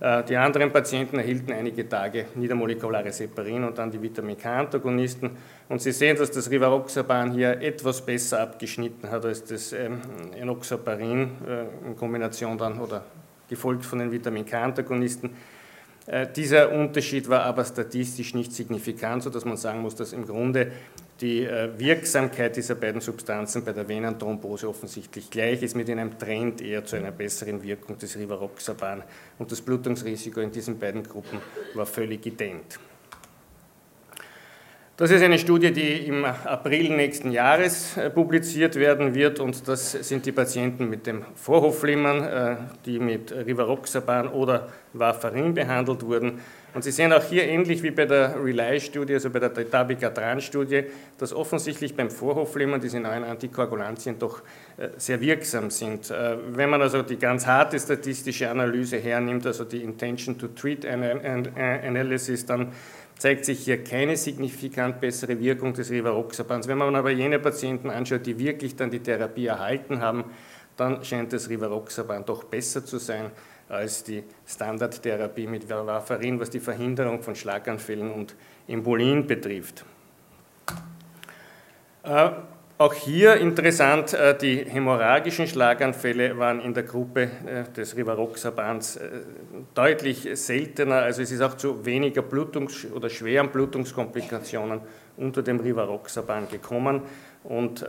Äh, 0.00 0.24
die 0.24 0.36
anderen 0.36 0.72
Patienten 0.72 1.18
erhielten 1.18 1.52
einige 1.52 1.86
Tage 1.86 2.26
niedermolekulares 2.34 3.20
Heparin 3.20 3.64
und 3.64 3.76
dann 3.76 3.90
die 3.90 4.00
Vitamin 4.00 4.38
K-Antagonisten. 4.38 5.30
Und 5.68 5.82
Sie 5.82 5.92
sehen, 5.92 6.16
dass 6.16 6.30
das 6.30 6.50
Rivaroxaban 6.50 7.32
hier 7.32 7.60
etwas 7.60 8.00
besser 8.00 8.40
abgeschnitten 8.40 9.10
hat 9.10 9.26
als 9.26 9.44
das 9.44 9.74
ähm, 9.74 10.00
Enoxaparin 10.34 11.30
äh, 11.46 11.88
in 11.88 11.96
Kombination 11.96 12.56
dann 12.56 12.80
oder 12.80 13.04
gefolgt 13.48 13.84
von 13.84 13.98
den 13.98 14.12
Vitamin 14.12 14.44
K-Antagonisten. 14.44 15.30
Äh, 16.06 16.26
dieser 16.34 16.72
Unterschied 16.72 17.28
war 17.28 17.42
aber 17.42 17.64
statistisch 17.64 18.34
nicht 18.34 18.52
signifikant, 18.52 19.22
sodass 19.22 19.44
man 19.44 19.56
sagen 19.56 19.80
muss, 19.80 19.96
dass 19.96 20.12
im 20.12 20.24
Grunde 20.24 20.70
die 21.20 21.44
äh, 21.44 21.70
Wirksamkeit 21.78 22.56
dieser 22.56 22.74
beiden 22.74 23.00
Substanzen 23.00 23.64
bei 23.64 23.72
der 23.72 23.88
Venenthrombose 23.88 24.68
offensichtlich 24.68 25.30
gleich 25.30 25.62
ist, 25.62 25.74
mit 25.74 25.90
einem 25.90 26.18
Trend 26.18 26.60
eher 26.60 26.84
zu 26.84 26.96
einer 26.96 27.10
besseren 27.10 27.62
Wirkung 27.62 27.98
des 27.98 28.16
Rivaroxaban. 28.16 29.02
Und 29.38 29.50
das 29.50 29.60
Blutungsrisiko 29.60 30.40
in 30.40 30.52
diesen 30.52 30.78
beiden 30.78 31.02
Gruppen 31.02 31.40
war 31.74 31.86
völlig 31.86 32.24
ident. 32.26 32.78
Das 34.98 35.10
ist 35.10 35.22
eine 35.22 35.38
Studie, 35.38 35.72
die 35.72 36.06
im 36.06 36.24
April 36.24 36.96
nächsten 36.96 37.30
Jahres 37.30 37.98
äh, 37.98 38.08
publiziert 38.08 38.76
werden 38.76 39.14
wird 39.14 39.40
und 39.40 39.68
das 39.68 39.92
sind 39.92 40.24
die 40.24 40.32
Patienten 40.32 40.88
mit 40.88 41.06
dem 41.06 41.22
Vorhofflimmern, 41.34 42.22
äh, 42.24 42.56
die 42.86 42.98
mit 42.98 43.30
Rivaroxaban 43.30 44.28
oder 44.28 44.68
Warfarin 44.94 45.52
behandelt 45.52 46.02
wurden. 46.02 46.40
Und 46.72 46.82
Sie 46.82 46.92
sehen 46.92 47.12
auch 47.12 47.22
hier 47.22 47.44
ähnlich 47.44 47.82
wie 47.82 47.90
bei 47.90 48.06
der 48.06 48.42
Relay-Studie, 48.42 49.12
also 49.12 49.28
bei 49.28 49.38
der 49.38 49.52
Tabicatran-Studie, 49.52 50.84
dass 51.18 51.34
offensichtlich 51.34 51.94
beim 51.94 52.08
Vorhofflimmern 52.08 52.80
diese 52.80 52.98
neuen 52.98 53.24
Antikoagulantien 53.24 54.18
doch 54.18 54.40
äh, 54.78 54.88
sehr 54.96 55.20
wirksam 55.20 55.68
sind. 55.70 56.08
Wenn 56.08 56.70
man 56.70 56.80
also 56.80 57.02
die 57.02 57.18
ganz 57.18 57.46
harte 57.46 57.78
statistische 57.78 58.48
Analyse 58.48 58.96
hernimmt, 58.96 59.46
also 59.46 59.64
die 59.64 59.82
Intention 59.82 60.38
to 60.38 60.48
Treat 60.48 60.86
Analysis, 60.86 62.46
dann 62.46 62.72
zeigt 63.18 63.44
sich 63.44 63.64
hier 63.64 63.82
keine 63.82 64.16
signifikant 64.16 65.00
bessere 65.00 65.40
Wirkung 65.40 65.72
des 65.72 65.90
Rivaroxabans. 65.90 66.68
Wenn 66.68 66.78
man 66.78 66.94
aber 66.94 67.10
jene 67.10 67.38
Patienten 67.38 67.90
anschaut, 67.90 68.26
die 68.26 68.38
wirklich 68.38 68.76
dann 68.76 68.90
die 68.90 69.00
Therapie 69.00 69.46
erhalten 69.46 70.00
haben, 70.00 70.24
dann 70.76 71.02
scheint 71.04 71.32
das 71.32 71.48
Rivaroxaban 71.48 72.24
doch 72.24 72.44
besser 72.44 72.84
zu 72.84 72.98
sein 72.98 73.30
als 73.68 74.04
die 74.04 74.22
Standardtherapie 74.46 75.46
mit 75.46 75.68
Varfarin, 75.68 76.38
was 76.38 76.50
die 76.50 76.60
Verhinderung 76.60 77.22
von 77.22 77.34
Schlaganfällen 77.34 78.12
und 78.12 78.36
Embolien 78.68 79.26
betrifft. 79.26 79.84
Äh, 82.04 82.30
auch 82.78 82.92
hier 82.92 83.36
interessant, 83.36 84.12
äh, 84.12 84.36
die 84.36 84.58
hämorrhagischen 84.58 85.46
Schlaganfälle 85.46 86.36
waren 86.38 86.60
in 86.60 86.74
der 86.74 86.82
Gruppe 86.82 87.22
äh, 87.46 87.64
des 87.74 87.96
Rivaroxabans 87.96 88.96
äh, 88.96 89.08
deutlich 89.74 90.28
seltener. 90.34 90.96
Also 90.96 91.22
es 91.22 91.30
ist 91.30 91.40
auch 91.40 91.56
zu 91.56 91.86
weniger 91.86 92.22
Blutungs- 92.22 92.90
oder 92.92 93.08
schweren 93.08 93.48
Blutungskomplikationen 93.48 94.80
unter 95.16 95.42
dem 95.42 95.60
Rivaroxaban 95.60 96.48
gekommen. 96.50 97.02
Und 97.44 97.86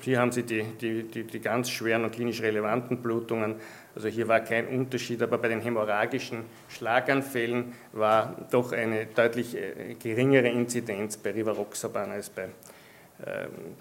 hier 0.00 0.20
haben 0.20 0.30
Sie 0.30 0.44
die, 0.44 0.62
die, 0.80 1.02
die, 1.02 1.24
die 1.24 1.40
ganz 1.40 1.68
schweren 1.68 2.04
und 2.04 2.12
klinisch 2.12 2.40
relevanten 2.40 3.02
Blutungen. 3.02 3.56
Also 3.96 4.06
hier 4.06 4.28
war 4.28 4.40
kein 4.40 4.68
Unterschied, 4.68 5.20
aber 5.22 5.38
bei 5.38 5.48
den 5.48 5.60
hämorrhagischen 5.60 6.44
Schlaganfällen 6.68 7.72
war 7.92 8.46
doch 8.52 8.72
eine 8.72 9.06
deutlich 9.06 9.56
geringere 10.00 10.48
Inzidenz 10.48 11.16
bei 11.16 11.32
Rivaroxaban 11.32 12.12
als 12.12 12.30
bei 12.30 12.48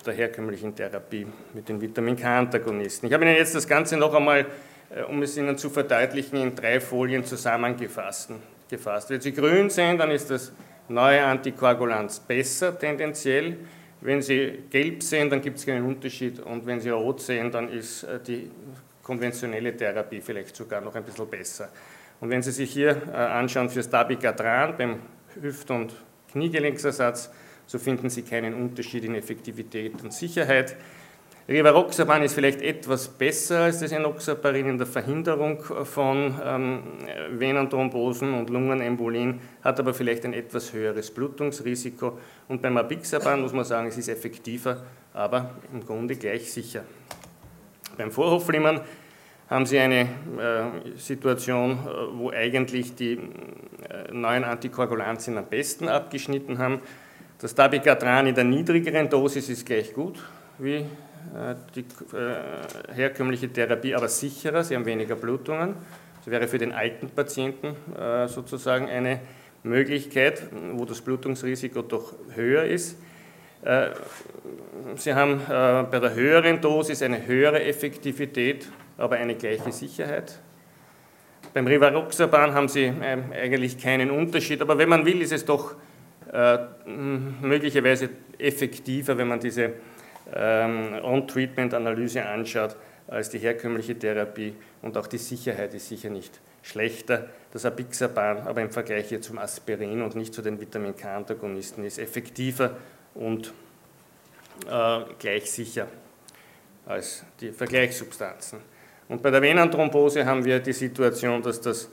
der 0.05 0.13
herkömmlichen 0.13 0.75
Therapie 0.75 1.25
mit 1.53 1.67
den 1.67 1.81
Vitamin 1.81 2.15
K-Antagonisten. 2.15 3.07
Ich 3.07 3.13
habe 3.13 3.25
Ihnen 3.25 3.35
jetzt 3.35 3.55
das 3.55 3.67
Ganze 3.67 3.97
noch 3.97 4.13
einmal, 4.13 4.45
äh, 4.95 5.03
um 5.03 5.21
es 5.23 5.37
Ihnen 5.37 5.57
zu 5.57 5.69
verdeutlichen, 5.69 6.37
in 6.37 6.55
drei 6.55 6.79
Folien 6.79 7.23
zusammengefasst. 7.23 8.29
Wenn 9.09 9.21
Sie 9.21 9.33
grün 9.33 9.69
sehen, 9.69 9.97
dann 9.97 10.11
ist 10.11 10.29
das 10.29 10.51
neue 10.87 11.23
Antikoagulanz 11.23 12.19
besser 12.19 12.77
tendenziell. 12.77 13.57
Wenn 14.01 14.21
Sie 14.21 14.63
gelb 14.69 15.03
sehen, 15.03 15.29
dann 15.29 15.41
gibt 15.41 15.57
es 15.57 15.65
keinen 15.65 15.85
Unterschied. 15.85 16.39
Und 16.39 16.65
wenn 16.65 16.79
Sie 16.79 16.89
rot 16.89 17.21
sehen, 17.21 17.51
dann 17.51 17.69
ist 17.69 18.03
äh, 18.03 18.19
die 18.19 18.51
konventionelle 19.01 19.75
Therapie 19.75 20.21
vielleicht 20.21 20.55
sogar 20.55 20.81
noch 20.81 20.95
ein 20.95 21.03
bisschen 21.03 21.27
besser. 21.27 21.69
Und 22.19 22.29
wenn 22.29 22.43
Sie 22.43 22.51
sich 22.51 22.71
hier 22.71 23.01
äh, 23.11 23.15
anschauen 23.15 23.69
für 23.69 23.81
Stabigatran 23.81 24.77
beim 24.77 24.99
Hüft- 25.41 25.71
und 25.71 25.95
Kniegelenksersatz, 26.31 27.31
so 27.71 27.79
finden 27.79 28.09
Sie 28.09 28.23
keinen 28.23 28.53
Unterschied 28.53 29.05
in 29.05 29.15
Effektivität 29.15 29.93
und 30.03 30.11
Sicherheit. 30.11 30.75
Rivaroxaban 31.47 32.21
ist 32.21 32.33
vielleicht 32.33 32.61
etwas 32.61 33.07
besser 33.07 33.61
als 33.61 33.79
das 33.79 33.93
Enoxaparin 33.93 34.67
in 34.67 34.77
der 34.77 34.87
Verhinderung 34.87 35.63
von 35.85 36.35
ähm, 36.43 36.83
Venenthrombosen 37.31 38.33
und 38.33 38.49
Lungenembolien, 38.49 39.39
hat 39.63 39.79
aber 39.79 39.93
vielleicht 39.93 40.25
ein 40.25 40.33
etwas 40.33 40.73
höheres 40.73 41.11
Blutungsrisiko. 41.11 42.19
Und 42.49 42.61
beim 42.61 42.75
Abixaban 42.75 43.41
muss 43.41 43.53
man 43.53 43.63
sagen, 43.63 43.87
es 43.87 43.97
ist 43.97 44.09
effektiver, 44.09 44.83
aber 45.13 45.51
im 45.71 45.85
Grunde 45.85 46.17
gleich 46.17 46.51
sicher. 46.51 46.83
Beim 47.97 48.11
Vorhofflimmern 48.11 48.81
haben 49.49 49.65
Sie 49.65 49.79
eine 49.79 50.01
äh, 50.01 50.97
Situation, 50.97 51.71
äh, 51.71 52.17
wo 52.17 52.31
eigentlich 52.31 52.95
die 52.95 53.13
äh, 53.13 54.11
neuen 54.11 54.43
Antikoagulantien 54.43 55.37
am 55.37 55.45
besten 55.45 55.87
abgeschnitten 55.87 56.57
haben. 56.57 56.81
Das 57.41 57.55
Dabigatran 57.55 58.27
in 58.27 58.35
der 58.35 58.43
niedrigeren 58.43 59.09
Dosis 59.09 59.49
ist 59.49 59.65
gleich 59.65 59.95
gut 59.95 60.23
wie 60.59 60.75
äh, 60.75 60.85
die 61.73 61.79
äh, 62.15 62.93
herkömmliche 62.93 63.51
Therapie, 63.51 63.95
aber 63.95 64.09
sicherer, 64.09 64.63
sie 64.63 64.75
haben 64.75 64.85
weniger 64.85 65.15
Blutungen. 65.15 65.73
Das 66.17 66.31
wäre 66.31 66.47
für 66.47 66.59
den 66.59 66.71
alten 66.71 67.09
Patienten 67.09 67.75
äh, 67.99 68.27
sozusagen 68.27 68.87
eine 68.87 69.21
Möglichkeit, 69.63 70.43
wo 70.73 70.85
das 70.85 71.01
Blutungsrisiko 71.01 71.81
doch 71.81 72.13
höher 72.35 72.63
ist. 72.63 72.97
Sie 74.95 75.13
haben 75.13 75.39
bei 75.47 75.99
der 75.99 76.15
höheren 76.15 76.59
Dosis 76.61 77.03
eine 77.03 77.27
höhere 77.27 77.63
Effektivität, 77.63 78.67
aber 78.97 79.17
eine 79.17 79.35
gleiche 79.35 79.71
Sicherheit. 79.71 80.39
Beim 81.53 81.67
Rivaroxaban 81.67 82.55
haben 82.55 82.67
Sie 82.67 82.91
eigentlich 82.91 83.77
keinen 83.77 84.09
Unterschied, 84.09 84.63
aber 84.63 84.79
wenn 84.79 84.89
man 84.89 85.05
will, 85.05 85.21
ist 85.21 85.31
es 85.31 85.45
doch 85.45 85.75
möglicherweise 86.85 88.09
effektiver, 88.37 89.17
wenn 89.17 89.27
man 89.27 89.39
diese 89.39 89.73
ähm, 90.33 90.99
On-Treatment-Analyse 91.03 92.25
anschaut, 92.25 92.75
als 93.07 93.29
die 93.29 93.39
herkömmliche 93.39 93.97
Therapie 93.97 94.55
und 94.81 94.97
auch 94.97 95.07
die 95.07 95.17
Sicherheit 95.17 95.73
ist 95.73 95.89
sicher 95.89 96.09
nicht 96.09 96.39
schlechter. 96.61 97.27
Das 97.51 97.65
Abixaban, 97.65 98.39
aber 98.47 98.61
im 98.61 98.71
Vergleich 98.71 99.09
hier 99.09 99.21
zum 99.21 99.37
Aspirin 99.39 100.01
und 100.01 100.15
nicht 100.15 100.33
zu 100.33 100.41
den 100.41 100.59
Vitamin 100.59 100.95
K-Antagonisten, 100.95 101.83
ist 101.83 101.99
effektiver 101.99 102.77
und 103.13 103.53
äh, 104.69 104.99
gleich 105.19 105.51
sicher 105.51 105.87
als 106.85 107.25
die 107.41 107.51
Vergleichssubstanzen. 107.51 108.59
Und 109.09 109.21
bei 109.21 109.29
der 109.29 109.41
Venenthrombose 109.41 110.25
haben 110.25 110.45
wir 110.45 110.59
die 110.59 110.73
Situation, 110.73 111.41
dass 111.41 111.59
das 111.59 111.89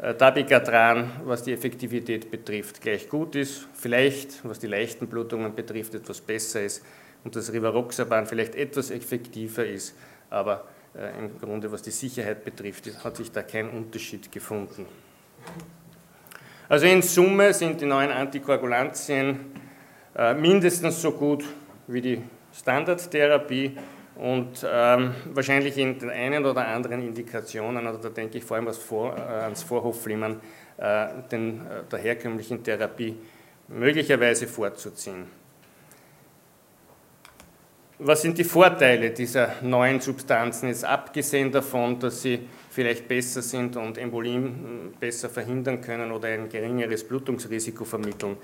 Dabigatran, 0.00 0.98
äh, 0.98 1.06
was 1.24 1.42
die 1.42 1.52
Effektivität 1.52 2.30
betrifft, 2.30 2.80
gleich 2.80 3.08
gut 3.08 3.36
ist, 3.36 3.68
vielleicht, 3.74 4.46
was 4.48 4.58
die 4.58 4.66
leichten 4.66 5.06
Blutungen 5.08 5.54
betrifft, 5.54 5.94
etwas 5.94 6.20
besser 6.20 6.62
ist 6.62 6.82
und 7.22 7.36
das 7.36 7.52
Rivaroxaban 7.52 8.26
vielleicht 8.26 8.54
etwas 8.54 8.90
effektiver 8.90 9.66
ist, 9.66 9.94
aber 10.30 10.64
äh, 10.96 11.18
im 11.18 11.38
Grunde, 11.38 11.70
was 11.70 11.82
die 11.82 11.90
Sicherheit 11.90 12.44
betrifft, 12.44 12.90
hat 13.04 13.16
sich 13.16 13.30
da 13.30 13.42
kein 13.42 13.68
Unterschied 13.68 14.32
gefunden. 14.32 14.86
Also 16.68 16.86
in 16.86 17.02
Summe 17.02 17.52
sind 17.52 17.80
die 17.80 17.86
neuen 17.86 18.10
Antikoagulantien 18.10 19.40
äh, 20.16 20.32
mindestens 20.32 21.02
so 21.02 21.12
gut 21.12 21.44
wie 21.88 22.00
die 22.00 22.22
Standardtherapie 22.52 23.76
und 24.20 24.66
ähm, 24.70 25.14
wahrscheinlich 25.32 25.78
in 25.78 25.98
den 25.98 26.10
einen 26.10 26.44
oder 26.44 26.68
anderen 26.68 27.00
Indikationen, 27.00 27.86
also 27.86 28.00
da 28.02 28.10
denke 28.10 28.36
ich 28.36 28.44
vor 28.44 28.58
allem 28.58 28.66
ans, 28.66 28.78
Vor, 28.78 29.16
äh, 29.16 29.20
ans 29.20 29.62
Vorhofflimmern, 29.62 30.38
äh, 30.76 31.06
den, 31.32 31.60
äh, 31.60 31.84
der 31.90 31.98
herkömmlichen 31.98 32.62
Therapie 32.62 33.16
möglicherweise 33.68 34.46
vorzuziehen. 34.46 35.24
Was 37.98 38.20
sind 38.20 38.36
die 38.36 38.44
Vorteile 38.44 39.10
dieser 39.10 39.54
neuen 39.62 40.00
Substanzen, 40.00 40.68
jetzt 40.68 40.84
abgesehen 40.84 41.50
davon, 41.50 41.98
dass 41.98 42.20
sie 42.20 42.40
vielleicht 42.68 43.08
besser 43.08 43.40
sind 43.40 43.76
und 43.76 43.96
Embolien 43.96 44.44
hm, 44.44 44.92
besser 45.00 45.30
verhindern 45.30 45.80
können 45.80 46.12
oder 46.12 46.28
ein 46.28 46.50
geringeres 46.50 47.08
Blutungsrisiko 47.08 47.86
vermitteln? 47.86 48.36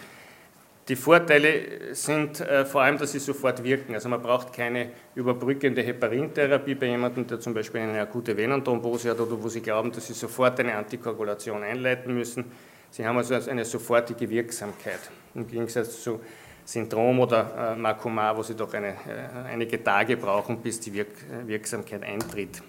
Die 0.88 0.94
Vorteile 0.94 1.94
sind 1.94 2.40
äh, 2.40 2.64
vor 2.64 2.82
allem, 2.82 2.96
dass 2.96 3.10
sie 3.10 3.18
sofort 3.18 3.64
wirken. 3.64 3.94
Also 3.94 4.08
man 4.08 4.22
braucht 4.22 4.52
keine 4.52 4.90
überbrückende 5.16 5.82
Heparintherapie 5.82 6.76
bei 6.76 6.86
jemandem, 6.86 7.26
der 7.26 7.40
zum 7.40 7.54
Beispiel 7.54 7.80
eine 7.80 8.00
akute 8.00 8.36
Venenthrombose 8.36 9.10
hat 9.10 9.18
oder 9.18 9.42
wo 9.42 9.48
Sie 9.48 9.60
glauben, 9.60 9.90
dass 9.90 10.06
Sie 10.06 10.12
sofort 10.12 10.60
eine 10.60 10.76
Antikoagulation 10.76 11.64
einleiten 11.64 12.14
müssen. 12.14 12.44
Sie 12.92 13.04
haben 13.04 13.18
also 13.18 13.34
eine 13.34 13.64
sofortige 13.64 14.30
Wirksamkeit 14.30 15.00
im 15.34 15.48
Gegensatz 15.48 16.02
zu 16.02 16.20
Syndrom 16.64 17.18
oder 17.18 17.72
äh, 17.74 17.76
Makoma, 17.76 18.36
wo 18.36 18.44
Sie 18.44 18.54
doch 18.54 18.72
eine, 18.72 18.90
äh, 18.90 19.48
einige 19.48 19.82
Tage 19.82 20.16
brauchen, 20.16 20.58
bis 20.58 20.78
die 20.78 20.94
Wirk 20.94 21.08
Wirksamkeit 21.46 22.04
eintritt. 22.04 22.62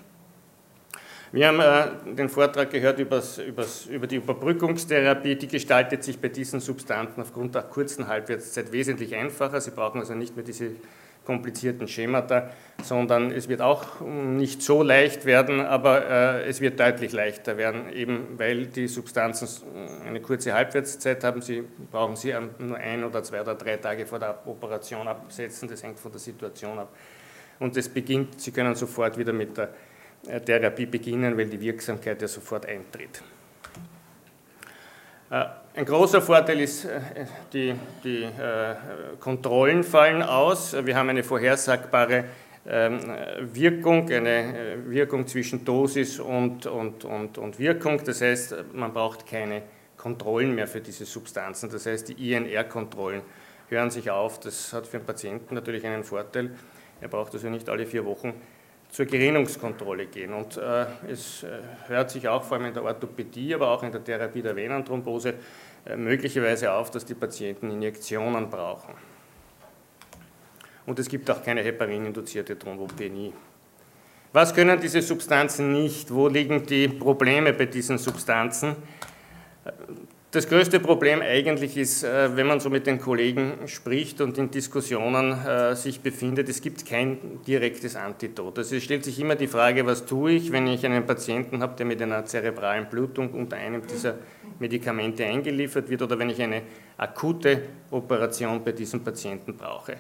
Wir 1.32 1.48
haben 1.48 1.60
äh, 1.60 2.16
den 2.16 2.30
Vortrag 2.30 2.70
gehört 2.70 3.00
übers, 3.00 3.38
übers, 3.38 3.86
über 3.88 4.08
die 4.08 4.16
Überbrückungstherapie. 4.16 5.36
Die 5.36 5.48
gestaltet 5.48 6.04
sich 6.04 6.20
bei 6.20 6.30
diesen 6.30 6.62
Substanzen 6.62 7.22
aufgrund 7.22 7.56
der 7.56 7.64
kurzen 7.64 8.08
Halbwertszeit 8.08 8.72
wesentlich 8.72 9.14
einfacher. 9.14 9.60
Sie 9.60 9.72
brauchen 9.72 10.00
also 10.00 10.14
nicht 10.14 10.36
mehr 10.38 10.46
diese 10.46 10.72
komplizierten 11.26 11.90
Schemata, 11.90 12.50
sondern 12.82 13.32
es 13.32 13.50
wird 13.50 13.60
auch 13.60 14.00
nicht 14.00 14.62
so 14.62 14.82
leicht 14.82 15.26
werden, 15.26 15.60
aber 15.60 16.10
äh, 16.10 16.48
es 16.48 16.62
wird 16.62 16.80
deutlich 16.80 17.12
leichter 17.12 17.58
werden, 17.58 17.92
eben 17.92 18.40
weil 18.40 18.68
die 18.68 18.88
Substanzen 18.88 19.50
eine 20.08 20.22
kurze 20.22 20.54
Halbwertszeit 20.54 21.26
haben. 21.26 21.42
Sie 21.42 21.66
brauchen 21.92 22.16
sie 22.16 22.34
nur 22.60 22.78
ein 22.78 23.04
oder 23.04 23.22
zwei 23.24 23.42
oder 23.42 23.56
drei 23.56 23.76
Tage 23.76 24.06
vor 24.06 24.20
der 24.20 24.48
Operation 24.48 25.06
absetzen. 25.06 25.68
Das 25.68 25.84
hängt 25.84 26.00
von 26.00 26.14
der 26.14 26.22
Situation 26.22 26.80
ab. 26.80 26.96
Und 27.60 27.76
es 27.76 27.90
beginnt, 27.90 28.40
Sie 28.40 28.52
können 28.52 28.76
sofort 28.76 29.18
wieder 29.18 29.34
mit 29.34 29.58
der 29.58 29.74
Therapie 30.46 30.86
beginnen, 30.86 31.38
weil 31.38 31.48
die 31.48 31.60
Wirksamkeit 31.60 32.22
ja 32.22 32.28
sofort 32.28 32.66
eintritt. 32.66 33.22
Äh, 35.30 35.46
ein 35.76 35.86
großer 35.86 36.22
Vorteil 36.22 36.62
ist, 36.62 36.86
äh, 36.86 37.00
die, 37.54 37.76
die 38.04 38.28
Kontrollen 39.20 39.84
fallen 39.84 40.22
aus. 40.22 40.76
Wir 40.86 40.96
haben 40.96 41.10
eine 41.10 41.24
vorhersagbare 41.24 42.26
ähm, 42.70 43.00
Wirkung, 43.54 44.12
eine 44.12 44.78
Wirkung 44.88 45.26
zwischen 45.26 45.64
Dosis 45.64 46.20
und, 46.20 46.66
und, 46.66 47.06
und, 47.06 47.38
und 47.38 47.60
Wirkung. 47.60 48.02
Das 48.04 48.22
heißt, 48.22 48.56
man 48.74 48.94
braucht 48.94 49.26
keine 49.26 49.62
Kontrollen 49.96 50.54
mehr 50.54 50.68
für 50.68 50.82
diese 50.82 51.06
Substanzen. 51.06 51.70
Das 51.70 51.86
heißt, 51.86 52.10
die 52.10 52.32
INR-Kontrollen 52.32 53.22
hören 53.70 53.90
sich 53.90 54.10
auf. 54.12 54.40
Das 54.40 54.74
hat 54.74 54.88
für 54.88 55.00
den 55.00 55.06
Patienten 55.06 55.56
natürlich 55.56 55.86
einen 55.86 56.04
Vorteil. 56.04 56.52
Er 57.02 57.08
braucht 57.08 57.34
also 57.34 57.50
nicht 57.50 57.70
alle 57.70 57.86
vier 57.86 58.06
Wochen 58.06 58.34
zur 58.98 59.06
Gerinnungskontrolle 59.06 60.08
gehen. 60.08 60.34
Und 60.34 60.58
äh, 60.58 60.88
es 61.08 61.44
äh, 61.44 61.60
hört 61.88 62.10
sich 62.10 62.28
auch 62.28 62.44
vor 62.44 62.58
allem 62.58 62.66
in 62.66 62.74
der 62.74 62.84
Orthopädie, 62.84 63.54
aber 63.54 63.70
auch 63.70 63.84
in 63.84 63.92
der 63.92 64.04
Therapie 64.04 64.42
der 64.42 64.56
Venenthrombose 64.56 65.36
äh, 65.86 65.96
möglicherweise 65.96 66.72
auf, 66.72 66.90
dass 66.90 67.06
die 67.06 67.14
Patienten 67.14 67.70
Injektionen 67.70 68.50
brauchen. 68.50 68.96
Und 70.88 70.98
es 70.98 71.08
gibt 71.08 71.30
auch 71.30 71.44
keine 71.44 71.62
heparin-induzierte 71.62 72.58
Thrombopenie. 72.58 73.34
Was 74.34 74.52
können 74.56 74.80
diese 74.80 75.04
Substanzen 75.04 75.74
nicht? 75.74 76.12
Wo 76.12 76.28
liegen 76.28 76.66
die 76.66 76.88
Probleme 76.88 77.54
bei 77.54 77.68
diesen 77.68 78.00
Substanzen? 78.00 78.78
Das 80.30 80.50
größte 80.50 80.82
Problem 80.82 81.22
eigentlich 81.22 81.78
ist, 81.78 82.04
äh, 82.04 82.36
wenn 82.36 82.48
man 82.48 82.60
so 82.60 82.70
mit 82.70 82.86
den 82.86 83.00
Kollegen 83.00 83.66
spricht 83.66 84.20
und 84.20 84.38
in 84.38 84.52
Diskussionen 84.52 85.32
äh, 85.32 85.74
sich 85.74 86.02
befindet, 86.02 86.50
es 86.50 86.62
gibt 86.62 86.86
kein 86.86 87.42
direktes 87.48 87.96
Antidot. 87.96 88.58
Also 88.58 88.76
es 88.76 88.84
stellt 88.84 89.06
sich 89.06 89.22
immer 89.22 89.36
die 89.36 89.48
Frage, 89.48 89.86
was 89.86 90.06
tue 90.06 90.34
ich, 90.34 90.52
wenn 90.52 90.68
ich 90.68 90.86
einen 90.86 91.06
Patienten 91.06 91.62
habe, 91.62 91.78
der 91.78 91.86
mit 91.86 92.02
einer 92.02 92.26
zerebralen 92.26 92.90
Blutung 92.90 93.34
unter 93.36 93.56
einem 93.56 93.88
dieser 93.88 94.16
Medikamente 94.60 95.24
eingeliefert 95.24 95.90
wird 95.90 96.02
oder 96.02 96.20
wenn 96.20 96.30
ich 96.30 96.42
eine 96.42 96.64
akute 96.98 97.62
Operation 97.92 98.62
bei 98.66 98.74
diesem 98.74 99.06
Patienten 99.06 99.56
brauche. 99.56 99.96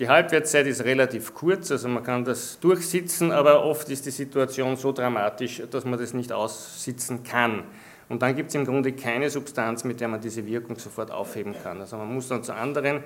Die 0.00 0.08
Halbwertszeit 0.08 0.66
ist 0.66 0.82
relativ 0.82 1.34
kurz, 1.34 1.70
also 1.70 1.86
man 1.86 2.02
kann 2.02 2.24
das 2.24 2.58
durchsitzen, 2.58 3.30
aber 3.30 3.64
oft 3.64 3.88
ist 3.90 4.06
die 4.06 4.10
Situation 4.10 4.76
so 4.76 4.90
dramatisch, 4.90 5.62
dass 5.70 5.84
man 5.84 6.00
das 6.00 6.14
nicht 6.14 6.32
aussitzen 6.32 7.22
kann. 7.22 7.62
Und 8.08 8.22
dann 8.22 8.36
gibt 8.36 8.50
es 8.50 8.54
im 8.54 8.64
Grunde 8.64 8.92
keine 8.92 9.30
Substanz, 9.30 9.84
mit 9.84 10.00
der 10.00 10.08
man 10.08 10.20
diese 10.20 10.46
Wirkung 10.46 10.76
sofort 10.78 11.10
aufheben 11.10 11.54
kann. 11.62 11.80
Also 11.80 11.96
man 11.96 12.12
muss 12.12 12.28
dann 12.28 12.42
zu 12.42 12.54
anderen 12.54 13.02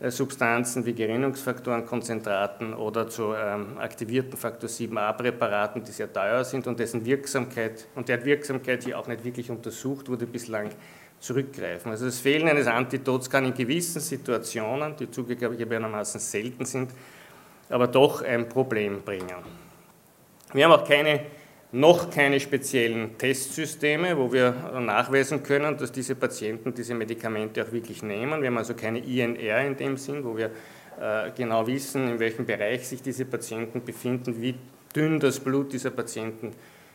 äh, 0.00 0.10
Substanzen 0.10 0.86
wie 0.86 0.94
Gerinnungsfaktoren, 0.94 1.84
Konzentraten 1.84 2.74
oder 2.74 3.08
zu 3.08 3.34
ähm, 3.34 3.78
aktivierten 3.78 4.36
Faktor 4.36 4.68
7a-Präparaten, 4.68 5.82
die 5.82 5.92
sehr 5.92 6.12
teuer 6.12 6.44
sind 6.44 6.66
und 6.66 6.78
dessen 6.78 7.04
Wirksamkeit 7.04 7.86
und 7.94 8.08
deren 8.08 8.24
Wirksamkeit 8.24 8.84
hier 8.84 8.98
auch 8.98 9.08
nicht 9.08 9.24
wirklich 9.24 9.50
untersucht 9.50 10.08
wurde 10.08 10.26
bislang, 10.26 10.70
zurückgreifen. 11.20 11.90
Also 11.90 12.06
das 12.06 12.20
Fehlen 12.20 12.48
eines 12.48 12.66
Antidots 12.66 13.28
kann 13.28 13.44
in 13.44 13.54
gewissen 13.54 14.00
Situationen, 14.00 14.94
die 14.96 15.10
zugegebenermaßen 15.10 16.20
selten 16.20 16.64
sind, 16.64 16.92
aber 17.68 17.88
doch 17.88 18.22
ein 18.22 18.48
Problem 18.48 19.02
bringen. 19.02 19.26
Wir 20.52 20.64
haben 20.64 20.72
auch 20.72 20.86
keine 20.86 21.20
noch 21.72 22.10
keine 22.10 22.40
speziellen 22.40 23.18
Testsysteme, 23.18 24.16
wo 24.16 24.32
wir 24.32 24.52
nachweisen 24.80 25.42
können, 25.42 25.76
dass 25.76 25.92
diese 25.92 26.14
Patienten 26.14 26.72
diese 26.74 26.94
Medikamente 26.94 27.62
auch 27.62 27.72
wirklich 27.72 28.02
nehmen. 28.02 28.40
Wir 28.40 28.48
haben 28.48 28.58
also 28.58 28.74
keine 28.74 29.00
INR 29.00 29.66
in 29.66 29.76
dem 29.76 29.96
Sinn, 29.96 30.24
wo 30.24 30.36
wir 30.36 30.50
äh, 31.00 31.30
genau 31.36 31.66
wissen, 31.66 32.08
in 32.08 32.18
welchem 32.18 32.46
Bereich 32.46 32.88
sich 32.88 33.02
diese 33.02 33.26
Patienten 33.26 33.84
befinden, 33.84 34.40
wie 34.40 34.54
dünn 34.96 35.20
das 35.20 35.40
Blut 35.40 35.72
dieser 35.72 35.90
Patienten 35.90 36.52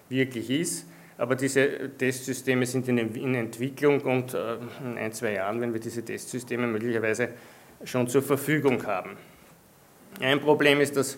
wirklich 0.10 0.50
ist. 0.50 0.88
Aber 1.18 1.36
diese 1.36 1.92
Testsysteme 1.96 2.66
sind 2.66 2.88
in 2.88 3.36
Entwicklung 3.36 4.02
und 4.02 4.34
äh, 4.34 4.56
in 4.84 4.98
ein, 4.98 5.14
zwei 5.14 5.34
Jahren, 5.34 5.62
wenn 5.62 5.72
wir 5.72 5.80
diese 5.80 6.04
Testsysteme 6.04 6.66
möglicherweise 6.66 7.30
schon 7.84 8.08
zur 8.08 8.24
Verfügung 8.24 8.84
haben. 8.88 9.12
Ein 10.20 10.40
Problem 10.40 10.82
ist, 10.82 10.98
dass 10.98 11.18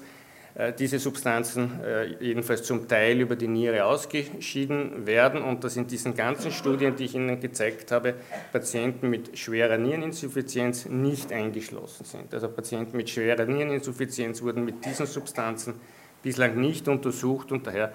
diese 0.80 1.00
Substanzen 1.00 1.82
äh, 1.84 2.06
jedenfalls 2.24 2.64
zum 2.64 2.88
Teil 2.88 3.20
über 3.20 3.36
die 3.36 3.50
Niere 3.50 3.84
ausgeschieden 3.84 5.06
werden 5.06 5.42
und 5.42 5.66
dass 5.66 5.76
in 5.76 5.86
diesen 5.88 6.16
ganzen 6.16 6.52
Studien, 6.52 6.96
die 6.96 7.06
ich 7.06 7.16
Ihnen 7.16 7.42
gezeigt 7.42 7.92
habe, 7.92 8.14
Patienten 8.54 9.10
mit 9.10 9.38
schwerer 9.38 9.78
Niereninsuffizienz 9.78 10.86
nicht 10.86 11.34
eingeschlossen 11.34 12.06
sind. 12.06 12.34
Also 12.34 12.48
Patienten 12.48 12.96
mit 12.96 13.10
schwerer 13.10 13.46
Niereninsuffizienz 13.46 14.42
wurden 14.42 14.64
mit 14.64 14.86
diesen 14.86 15.06
Substanzen 15.06 15.74
bislang 16.24 16.56
nicht 16.60 16.88
untersucht 16.88 17.52
und 17.52 17.68
daher 17.68 17.92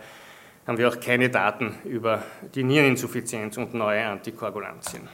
haben 0.67 0.77
wir 0.77 0.89
auch 0.89 1.01
keine 1.01 1.31
Daten 1.31 1.75
über 1.85 2.23
die 2.55 2.63
Niereninsuffizienz 2.63 3.57
und 3.57 3.73
neue 3.73 4.05
Antikoagulantien. 4.05 5.09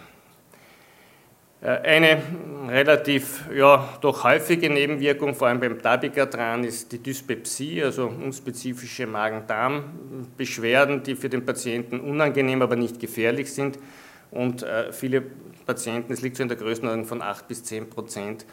Äh, 1.63 1.69
eine 1.69 2.23
relativ, 2.69 3.45
ja, 3.55 3.99
doch 4.01 4.25
häufige 4.25 4.69
Nebenwirkung, 4.69 5.35
vor 5.35 5.49
allem 5.49 5.61
beim 5.61 5.81
Dabigatran, 5.81 6.65
ist 6.65 6.93
die 6.93 6.99
Dyspepsie, 6.99 7.83
also 7.83 8.07
unspezifische 8.07 9.07
Magen-Darm-Beschwerden, 9.07 11.03
die 11.03 11.17
für 11.17 11.29
den 11.29 11.47
Patienten 11.47 12.01
unangenehm, 12.01 12.61
aber 12.63 12.77
nicht 12.77 13.01
gefährlich 13.01 13.53
sind. 13.53 13.79
Und 14.31 14.63
äh, 14.63 14.93
viele 14.93 15.23
Patienten, 15.65 16.13
es 16.13 16.21
liegt 16.21 16.37
so 16.37 16.43
in 16.43 16.49
der 16.49 16.59
Größenordnung 16.59 17.07
von 17.07 17.23
8 17.23 17.49
bis 17.49 17.65
10 17.65 17.89
Prozent, 17.89 18.45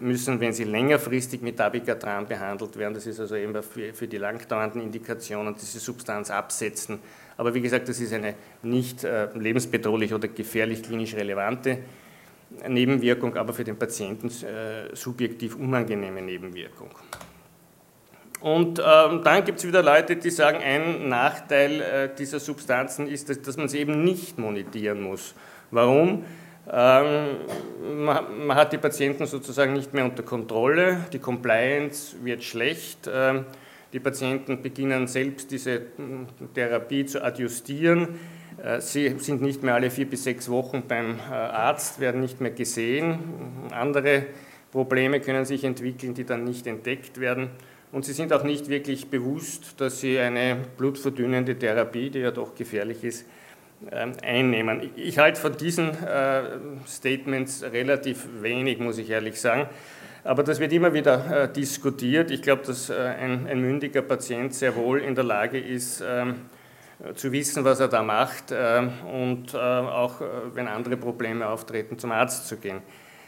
müssen, 0.00 0.40
wenn 0.40 0.52
sie 0.52 0.64
längerfristig 0.64 1.42
mit 1.42 1.58
Dabigatran 1.58 2.26
behandelt 2.26 2.76
werden, 2.78 2.94
das 2.94 3.06
ist 3.06 3.20
also 3.20 3.36
eben 3.36 3.54
für, 3.62 3.92
für 3.92 4.08
die 4.08 4.16
langdauernden 4.16 4.80
Indikationen, 4.80 5.54
diese 5.54 5.78
Substanz 5.78 6.30
absetzen. 6.30 7.00
Aber 7.36 7.52
wie 7.52 7.60
gesagt, 7.60 7.88
das 7.88 8.00
ist 8.00 8.12
eine 8.12 8.34
nicht 8.62 9.04
äh, 9.04 9.28
lebensbedrohlich 9.34 10.14
oder 10.14 10.28
gefährlich 10.28 10.82
klinisch 10.82 11.14
relevante 11.14 11.78
Nebenwirkung, 12.68 13.36
aber 13.36 13.52
für 13.52 13.64
den 13.64 13.76
Patienten 13.76 14.28
äh, 14.28 14.94
subjektiv 14.94 15.56
unangenehme 15.56 16.22
Nebenwirkung. 16.22 16.90
Und 18.40 18.78
ähm, 18.78 19.22
dann 19.24 19.44
gibt 19.44 19.58
es 19.58 19.66
wieder 19.66 19.82
Leute, 19.82 20.16
die 20.16 20.30
sagen, 20.30 20.58
ein 20.62 21.08
Nachteil 21.08 21.80
äh, 21.80 22.10
dieser 22.14 22.40
Substanzen 22.40 23.08
ist, 23.08 23.30
dass, 23.30 23.40
dass, 23.40 23.56
man 23.56 23.68
sie 23.68 23.78
eben 23.78 24.04
nicht 24.04 24.38
monetieren 24.38 25.00
muss. 25.00 25.34
Warum? 25.70 26.24
Ähm, 26.70 27.36
man, 28.04 28.46
man, 28.46 28.56
hat 28.56 28.72
die 28.72 28.78
Patienten 28.78 29.26
sozusagen 29.26 29.72
nicht 29.72 29.94
mehr 29.94 30.04
unter 30.04 30.22
Kontrolle, 30.22 31.06
die 31.12 31.18
Compliance 31.18 32.16
wird 32.22 32.44
schlecht, 32.44 33.08
ähm, 33.10 33.46
die 33.94 34.00
Patienten 34.00 34.60
beginnen 34.60 35.06
selbst 35.06 35.50
diese 35.50 35.80
Therapie 36.54 37.06
zu 37.06 37.22
adjustieren 37.22 38.18
sie 38.78 39.14
sind 39.18 39.42
nicht 39.42 39.62
mehr 39.62 39.74
alle 39.74 39.90
vier 39.90 40.06
bis 40.06 40.24
sechs 40.24 40.48
Wochen 40.48 40.84
beim 40.86 41.18
äh, 41.18 41.32
Arzt, 41.32 42.00
werden 42.00 42.20
nicht 42.20 42.40
mehr 42.40 42.50
gesehen. 42.50 43.18
Andere 43.70 44.26
Probleme 44.70 45.20
können 45.20 45.44
sich 45.44 45.64
entwickeln, 45.64 46.14
die 46.14 46.24
dann 46.24 46.44
nicht 46.44 46.66
entdeckt 46.66 47.20
werden. 47.20 47.50
Und 47.92 48.04
sie 48.04 48.12
sind 48.12 48.32
auch 48.32 48.42
nicht 48.42 48.68
wirklich 48.68 49.08
bewusst, 49.08 49.80
dass 49.80 50.00
sie 50.00 50.18
eine 50.18 50.56
blutverdünnende 50.76 51.58
Therapie, 51.58 52.10
die 52.10 52.20
ja 52.20 52.30
doch 52.30 52.54
gefährlich 52.54 53.04
ist, 53.04 53.26
ähm, 53.92 54.12
einnehmen. 54.22 54.90
Ich 54.96 55.18
halte 55.18 55.40
von 55.40 55.56
diesen 55.56 55.90
äh, 55.90 56.42
Statements 56.86 57.62
relativ 57.62 58.26
wenig, 58.40 58.78
muss 58.78 58.98
ich 58.98 59.10
ehrlich 59.10 59.40
sagen. 59.40 59.68
Aber 60.24 60.42
das 60.42 60.58
wird 60.58 60.72
immer 60.72 60.94
wieder 60.94 61.48
diskutiert. 61.48 62.30
Ich 62.30 62.40
glaube, 62.40 62.62
dass 62.64 62.90
ein, 62.90 63.46
ein 63.46 63.60
mündiger 63.60 64.00
Patient 64.00 64.54
sehr 64.54 64.74
wohl 64.74 65.00
in 65.00 65.14
der 65.14 65.24
Lage 65.24 65.58
ist, 65.58 66.02
ähm, 66.06 66.30
äh, 66.30 66.34
zu 67.14 67.32
wissen, 67.32 67.64
was 67.64 67.80
er 67.80 67.88
da 67.88 68.02
macht 68.02 68.50
äh, 68.52 68.82
und 69.12 69.54
äh, 69.54 69.56
auch, 69.56 70.20
wenn 70.52 70.68
andere 70.68 70.96
Probleme 70.96 71.48
auftreten, 71.48 71.98
zum 71.98 72.12
Arzt 72.12 72.48
zu 72.48 72.56
gehen. 72.56 72.82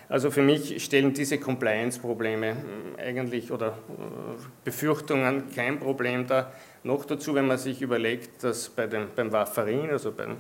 Also 0.09 0.31
für 0.31 0.43
mich 0.43 0.85
stellen 0.85 1.13
diese 1.15 1.39
Compliance-Probleme 1.39 2.57
eigentlich 2.97 3.51
oder 3.51 3.69
äh, 3.69 3.73
Befürchtungen 4.65 5.53
kein 5.55 5.81
Problem 5.81 6.27
dar. 6.27 6.53
Noch 6.85 7.05
dazu, 7.05 7.35
wenn 7.35 7.49
man 7.49 7.59
sich 7.59 7.83
überlegt, 7.83 8.45
dass 8.45 8.69
bei 8.69 8.87
dem, 8.87 9.09
beim 9.17 9.33
Warfarin, 9.33 9.91
also 9.91 10.13
beim 10.13 10.37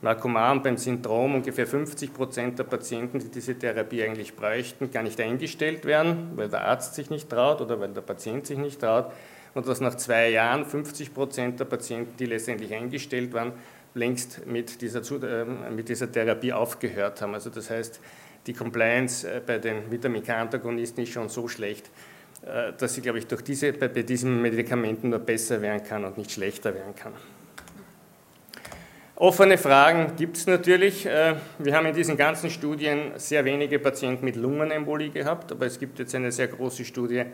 Narkoman, 0.00 0.62
beim 0.62 0.78
Syndrom 0.78 1.34
ungefähr 1.34 1.66
50 1.66 2.14
Prozent 2.14 2.58
der 2.58 2.64
Patienten, 2.64 3.18
die 3.18 3.28
diese 3.28 3.56
Therapie 3.56 4.02
eigentlich 4.02 4.34
bräuchten, 4.34 4.90
gar 4.90 5.02
nicht 5.02 5.20
eingestellt 5.20 5.84
werden, 5.84 6.32
weil 6.34 6.48
der 6.48 6.66
Arzt 6.66 6.94
sich 6.94 7.10
nicht 7.10 7.28
traut 7.28 7.60
oder 7.60 7.78
weil 7.78 7.92
der 7.92 8.00
Patient 8.00 8.46
sich 8.46 8.58
nicht 8.58 8.80
traut. 8.80 9.12
Und 9.54 9.68
dass 9.68 9.80
nach 9.80 9.96
zwei 9.96 10.30
Jahren 10.30 10.64
50 10.64 11.12
Prozent 11.12 11.60
der 11.60 11.66
Patienten, 11.66 12.16
die 12.16 12.26
letztendlich 12.26 12.72
eingestellt 12.74 13.32
waren, 13.32 13.52
längst 13.94 14.46
mit 14.46 14.80
dieser, 14.80 15.00
äh, 15.22 15.44
mit 15.70 15.88
dieser 15.88 16.10
Therapie 16.10 16.52
aufgehört 16.52 17.20
haben. 17.20 17.34
Also 17.34 17.50
das 17.50 17.70
heißt, 17.70 18.00
die 18.46 18.54
Compliance 18.54 19.28
äh, 19.28 19.40
bei 19.44 19.58
den 19.58 19.90
Vitamin 19.90 20.22
K-Antagonisten 20.22 21.02
ist 21.02 21.12
schon 21.12 21.28
so 21.28 21.48
schlecht, 21.48 21.90
äh, 22.46 22.72
dass 22.76 22.94
sie, 22.94 23.02
glaube 23.02 23.18
ich, 23.18 23.26
durch 23.26 23.42
diese, 23.42 23.72
bei, 23.72 23.88
bei 23.88 24.02
diesen 24.02 24.40
Medikamenten 24.40 25.10
nur 25.10 25.18
besser 25.18 25.60
werden 25.60 25.84
kann 25.84 26.04
und 26.04 26.16
nicht 26.18 26.32
schlechter 26.32 26.74
werden 26.74 26.94
kann. 26.94 27.12
Offene 29.16 29.56
Fragen 29.56 30.16
gibt 30.16 30.36
es 30.36 30.46
natürlich. 30.46 31.06
Äh, 31.06 31.36
wir 31.58 31.76
haben 31.76 31.86
in 31.86 31.94
diesen 31.94 32.16
ganzen 32.16 32.50
Studien 32.50 33.12
sehr 33.16 33.44
wenige 33.44 33.78
Patienten 33.78 34.24
mit 34.24 34.34
Lungenembolie 34.36 35.10
gehabt, 35.10 35.52
aber 35.52 35.66
es 35.66 35.78
gibt 35.78 35.98
jetzt 35.98 36.14
eine 36.14 36.32
sehr 36.32 36.48
große 36.48 36.84
Studie 36.84 37.24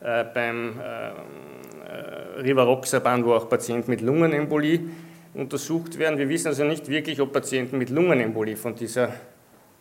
beim 0.00 0.80
Rivaroxaban, 2.42 3.24
wo 3.24 3.34
auch 3.34 3.48
Patienten 3.48 3.90
mit 3.90 4.00
Lungenembolie 4.00 4.80
untersucht 5.34 5.98
werden. 5.98 6.18
Wir 6.18 6.28
wissen 6.28 6.48
also 6.48 6.64
nicht 6.64 6.88
wirklich, 6.88 7.20
ob 7.20 7.32
Patienten 7.32 7.78
mit 7.78 7.90
Lungenembolie 7.90 8.56
von 8.56 8.74
dieser 8.74 9.12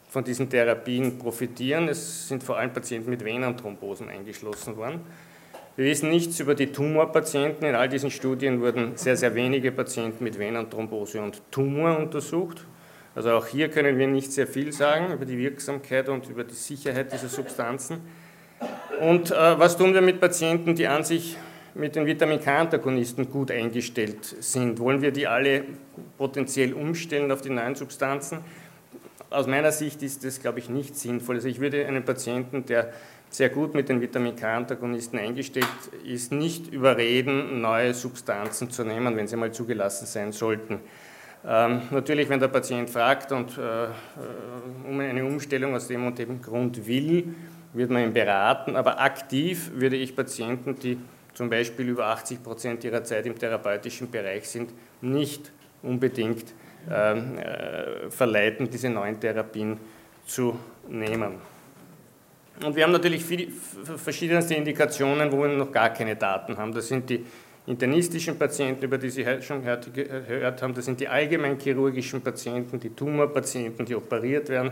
von 0.09 0.23
diesen 0.23 0.49
Therapien 0.49 1.17
profitieren. 1.17 1.89
Es 1.89 2.27
sind 2.27 2.43
vor 2.43 2.57
allem 2.57 2.71
Patienten 2.71 3.09
mit 3.09 3.23
Venenthrombosen 3.23 4.09
eingeschlossen 4.09 4.77
worden. 4.77 5.01
Wir 5.75 5.85
wissen 5.85 6.09
nichts 6.09 6.39
über 6.39 6.55
die 6.55 6.71
Tumorpatienten. 6.71 7.67
In 7.67 7.75
all 7.75 7.89
diesen 7.89 8.09
Studien 8.09 8.61
wurden 8.61 8.93
sehr, 8.95 9.17
sehr 9.17 9.35
wenige 9.35 9.71
Patienten 9.71 10.23
mit 10.23 10.39
Venenthrombose 10.39 11.21
und 11.21 11.41
Tumor 11.51 11.99
untersucht. 11.99 12.65
Also 13.13 13.31
auch 13.31 13.47
hier 13.47 13.69
können 13.69 13.97
wir 13.97 14.07
nicht 14.07 14.31
sehr 14.31 14.47
viel 14.47 14.71
sagen 14.71 15.11
über 15.11 15.25
die 15.25 15.37
Wirksamkeit 15.37 16.09
und 16.09 16.29
über 16.29 16.43
die 16.43 16.55
Sicherheit 16.55 17.11
dieser 17.11 17.27
Substanzen. 17.27 17.99
Und 18.99 19.31
äh, 19.31 19.59
was 19.59 19.77
tun 19.77 19.93
wir 19.93 20.01
mit 20.01 20.19
Patienten, 20.19 20.75
die 20.75 20.87
an 20.87 21.03
sich 21.03 21.37
mit 21.75 21.95
den 21.95 22.05
Vitamin 22.05 22.41
K-Antagonisten 22.41 23.29
gut 23.29 23.51
eingestellt 23.51 24.23
sind? 24.23 24.79
Wollen 24.79 25.01
wir 25.01 25.11
die 25.11 25.27
alle 25.27 25.63
potenziell 26.17 26.73
umstellen 26.73 27.31
auf 27.31 27.41
die 27.41 27.49
neuen 27.49 27.75
Substanzen? 27.75 28.39
aus 29.29 29.47
meiner 29.47 29.71
Sicht 29.71 30.01
ist 30.03 30.23
das, 30.23 30.39
glaube 30.39 30.59
ich, 30.59 30.69
nicht 30.69 30.95
sinnvoll. 30.95 31.35
Also 31.35 31.47
ich 31.47 31.59
würde 31.59 31.85
einen 31.85 32.03
Patienten, 32.03 32.65
der 32.65 32.93
sehr 33.29 33.49
gut 33.49 33.73
mit 33.73 33.89
den 33.89 33.99
Vitamin 33.99 34.35
K-Antagonisten 34.35 35.19
eingestellt 35.19 35.67
ist, 36.05 36.31
nicht 36.31 36.71
überreden, 36.71 37.61
neue 37.61 37.93
Substanzen 37.93 38.69
zu 38.69 38.85
nehmen, 38.85 39.17
wenn 39.17 39.27
sie 39.27 39.35
mal 39.35 39.51
zugelassen 39.51 40.05
sein 40.05 40.31
sollten. 40.31 40.79
Ähm, 41.45 41.81
natürlich, 41.91 42.29
wenn 42.29 42.39
der 42.39 42.47
Patient 42.47 42.89
fragt 42.89 43.31
und 43.31 43.57
äh, 43.57 43.85
äh 43.85 43.89
um 44.89 44.99
eine 44.99 45.23
Umstellung 45.25 45.75
aus 45.75 45.87
dem 45.87 46.07
und 46.07 46.17
dem 46.17 46.41
Grund 46.41 46.87
will, 46.87 47.35
wird 47.73 47.89
man 47.89 48.03
ihn 48.03 48.13
beraten, 48.13 48.75
aber 48.75 48.99
aktiv 48.99 49.71
würde 49.73 49.95
ich 49.95 50.15
Patienten, 50.15 50.75
die 50.75 50.97
zum 51.33 51.49
Beispiel 51.49 51.89
über 51.89 52.07
80 52.07 52.43
Prozent 52.43 52.83
ihrer 52.83 53.03
Zeit 53.03 53.25
im 53.25 53.37
therapeutischen 53.37 54.09
Bereich 54.09 54.47
sind, 54.49 54.71
nicht 55.01 55.51
unbedingt 55.83 56.53
ähm, 56.89 57.37
äh, 57.37 58.09
verleiten, 58.09 58.69
diese 58.69 58.89
neuen 58.89 59.19
Therapien 59.19 59.77
zu 60.25 60.57
nehmen. 60.89 61.35
Und 62.65 62.75
wir 62.75 62.83
haben 62.83 62.91
natürlich 62.91 63.23
viele, 63.23 63.51
verschiedenste 63.51 64.55
Indikationen, 64.55 65.31
wo 65.31 65.43
wir 65.43 65.49
noch 65.49 65.71
gar 65.71 65.89
keine 65.89 66.15
Daten 66.15 66.57
haben. 66.57 66.73
Das 66.73 66.87
sind 66.87 67.07
die 67.09 67.23
internistischen 67.67 68.37
Patienten, 68.39 68.83
über 68.85 68.97
die 68.97 69.09
Sie 69.09 69.23
schon 69.41 69.61
gehört 69.63 70.61
haben. 70.61 70.73
Das 70.73 70.85
sind 70.85 70.99
die 70.99 71.07
allgemeinchirurgischen 71.07 72.21
Patienten, 72.21 72.79
die 72.79 72.89
Tumorpatienten, 72.89 73.85
die 73.85 73.95
operiert 73.95 74.49
werden. 74.49 74.71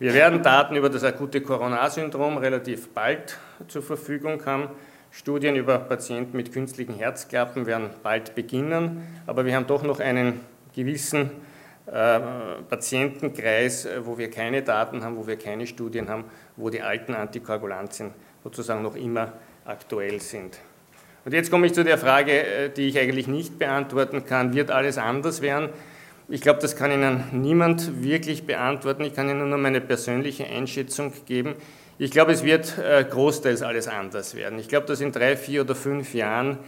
Wir 0.00 0.14
werden 0.14 0.42
Daten 0.42 0.76
über 0.76 0.88
das 0.88 1.04
akute 1.04 1.42
Coronarsyndrom 1.42 2.38
relativ 2.38 2.88
bald 2.88 3.36
zur 3.68 3.82
Verfügung 3.82 4.42
haben. 4.46 4.68
Studien 5.10 5.56
über 5.56 5.78
Patienten 5.78 6.38
mit 6.38 6.54
künstlichen 6.54 6.94
Herzklappen 6.94 7.66
werden 7.66 7.90
bald 8.02 8.34
beginnen, 8.34 9.06
aber 9.26 9.44
wir 9.44 9.54
haben 9.54 9.66
doch 9.66 9.82
noch 9.82 10.00
einen 10.00 10.40
gewissen 10.74 11.30
äh, 11.84 12.18
Patientenkreis, 12.70 13.86
wo 14.02 14.16
wir 14.16 14.30
keine 14.30 14.62
Daten 14.62 15.04
haben, 15.04 15.18
wo 15.18 15.26
wir 15.26 15.36
keine 15.36 15.66
Studien 15.66 16.08
haben, 16.08 16.24
wo 16.56 16.70
die 16.70 16.80
alten 16.80 17.14
Antikoagulantien 17.14 18.12
sozusagen 18.42 18.82
noch 18.82 18.96
immer 18.96 19.34
aktuell 19.66 20.18
sind. 20.18 20.60
Und 21.26 21.34
jetzt 21.34 21.50
komme 21.50 21.66
ich 21.66 21.74
zu 21.74 21.84
der 21.84 21.98
Frage, 21.98 22.42
äh, 22.42 22.70
die 22.70 22.88
ich 22.88 22.98
eigentlich 22.98 23.28
nicht 23.28 23.58
beantworten 23.58 24.24
kann, 24.24 24.54
wird 24.54 24.70
alles 24.70 24.96
anders 24.96 25.42
werden? 25.42 25.68
Ich 26.32 26.42
glaube, 26.42 26.60
das 26.60 26.76
kann 26.76 26.92
Ihnen 26.92 27.24
niemand 27.32 28.04
wirklich 28.04 28.44
beantworten. 28.44 29.02
Ich 29.02 29.14
kann 29.14 29.28
Ihnen 29.28 29.48
nur 29.48 29.58
meine 29.58 29.80
persönliche 29.80 30.46
Einschätzung 30.46 31.12
geben. 31.26 31.56
Ich 31.98 32.12
glaube, 32.12 32.30
es 32.30 32.44
wird 32.44 32.76
großteils 33.10 33.62
alles 33.62 33.88
anders 33.88 34.36
werden. 34.36 34.60
Ich 34.60 34.68
glaube, 34.68 34.86
dass 34.86 35.00
in 35.00 35.10
drei, 35.10 35.36
vier 35.36 35.62
oder 35.62 35.74
fünf 35.74 36.14
Jahren 36.14 36.58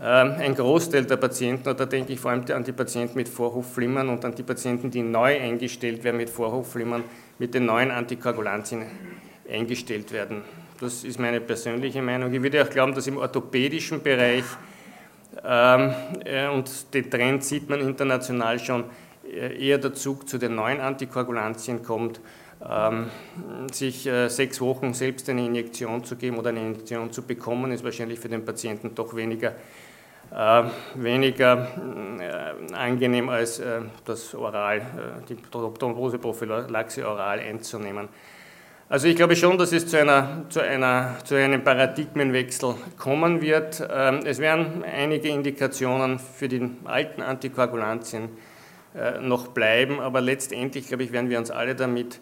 ähm, 0.00 0.34
ein 0.38 0.54
Großteil 0.54 1.04
der 1.04 1.18
Patienten, 1.18 1.68
und 1.68 1.78
da 1.78 1.84
denke 1.84 2.14
ich 2.14 2.20
vor 2.20 2.30
allem 2.30 2.44
an 2.54 2.64
die 2.64 2.72
Patienten 2.72 3.14
mit 3.18 3.28
Vorhofflimmern 3.28 4.08
und 4.08 4.24
an 4.24 4.34
die 4.34 4.42
Patienten, 4.42 4.90
die 4.90 5.02
neu 5.02 5.38
eingestellt 5.38 6.02
werden 6.04 6.16
mit 6.16 6.30
Vorhofflimmern, 6.30 7.04
mit 7.38 7.52
den 7.52 7.66
neuen 7.66 7.90
Antikoagulantien 7.90 8.86
eingestellt 9.46 10.10
werden. 10.12 10.40
Das 10.80 11.04
ist 11.04 11.20
meine 11.20 11.42
persönliche 11.42 12.00
Meinung. 12.00 12.32
Ich 12.32 12.42
würde 12.42 12.64
auch 12.64 12.70
glauben, 12.70 12.94
dass 12.94 13.06
im 13.06 13.18
orthopädischen 13.18 14.02
Bereich, 14.02 14.44
ähm, 15.44 15.94
äh, 16.24 16.48
und 16.48 16.94
den 16.94 17.10
Trend 17.10 17.44
sieht 17.44 17.68
man 17.68 17.80
international 17.80 18.58
schon, 18.58 18.84
äh, 18.84 18.86
eher 19.32 19.78
der 19.78 19.94
Zug 19.94 20.28
zu 20.28 20.38
den 20.38 20.54
neuen 20.54 20.80
Antikoagulantien 20.80 21.82
kommt, 21.82 22.20
ähm, 22.68 23.06
sich 23.72 24.06
äh, 24.06 24.28
sechs 24.28 24.60
Wochen 24.60 24.94
selbst 24.94 25.28
eine 25.28 25.44
Injektion 25.44 26.04
zu 26.04 26.16
geben 26.16 26.38
oder 26.38 26.50
eine 26.50 26.60
Injektion 26.60 27.12
zu 27.12 27.22
bekommen, 27.22 27.72
ist 27.72 27.84
wahrscheinlich 27.84 28.20
für 28.20 28.28
den 28.28 28.44
Patienten 28.44 28.94
doch 28.94 29.16
weniger 29.16 29.54
äh, 30.34 30.62
weniger 30.94 31.68
äh, 32.18 32.74
angenehm 32.74 33.28
als 33.28 33.58
äh, 33.58 33.80
das 34.06 34.34
Oral, 34.34 34.80
die 35.28 35.36
Thromboseprophylaxe 35.36 37.06
oral 37.06 37.40
einzunehmen. 37.40 38.08
Also 38.88 39.08
ich 39.08 39.16
glaube 39.16 39.36
schon, 39.36 39.58
dass 39.58 39.72
es 39.72 39.86
zu, 39.86 39.98
einer, 39.98 40.44
zu, 40.48 40.60
einer, 40.60 41.16
zu 41.24 41.34
einem 41.34 41.62
Paradigmenwechsel 41.62 42.74
kommen 42.98 43.42
wird. 43.42 43.86
Ähm, 43.90 44.20
es 44.24 44.38
werden 44.38 44.84
einige 44.84 45.28
Indikationen 45.28 46.18
für 46.18 46.48
die 46.48 46.70
alten 46.84 47.20
Antikoagulantien 47.20 48.30
noch 49.22 49.48
bleiben, 49.48 50.00
aber 50.00 50.20
letztendlich, 50.20 50.88
glaube 50.88 51.02
ich, 51.02 51.12
werden 51.12 51.30
wir 51.30 51.38
uns 51.38 51.50
alle 51.50 51.74
damit 51.74 52.20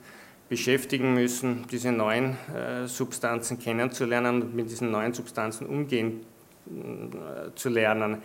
beschäftigen 0.49 1.15
müssen, 1.15 1.67
diese 1.71 1.91
neuen 1.91 2.37
Substanzen 2.87 3.59
kennenzulernen 3.59 4.43
und 4.43 4.55
mit 4.55 4.71
diesen 4.71 4.91
neuen 4.91 5.13
Substanzen 5.13 5.67
umgehen 5.67 6.21
zu 7.57 7.69
lernen. 7.69 8.23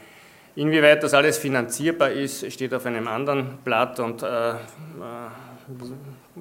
Inwieweit 0.55 1.03
das 1.03 1.13
alles 1.13 1.37
finanzierbar 1.37 2.11
ist, 2.11 2.49
steht 2.51 2.73
auf 2.73 2.85
einem 2.85 3.09
anderen 3.09 3.57
Blatt 3.65 3.99
und 3.99 4.23
äh, 4.23 4.51
äh, 4.51 4.55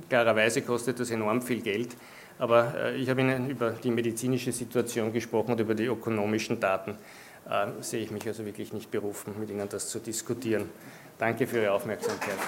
klarerweise 0.09 0.63
kostet 0.63 1.01
das 1.01 1.11
enorm 1.11 1.43
viel 1.43 1.61
Geld. 1.61 1.97
Aber 2.39 2.75
äh, 2.77 2.97
ich 2.97 3.11
habe 3.11 3.23
Ihnen 3.23 3.51
über 3.51 3.73
die 3.73 3.91
medizinische 3.91 4.53
Situation 4.53 5.13
gesprochen 5.13 5.53
und 5.53 5.61
über 5.61 5.75
die 5.75 5.87
ökonomischen 5.87 6.61
Daten. 6.61 6.93
Äh, 7.51 7.83
sehe 7.83 8.05
ich 8.05 8.13
mich 8.13 8.25
also 8.29 8.47
wirklich 8.47 8.73
nicht 8.73 8.89
berufen, 8.89 9.35
mit 9.41 9.51
Ihnen 9.51 9.69
das 9.69 9.89
zu 9.89 9.99
diskutieren. 9.99 10.69
Danke 11.19 11.47
für 11.47 11.63
Ihre 11.63 11.73
Aufmerksamkeit. 11.73 12.39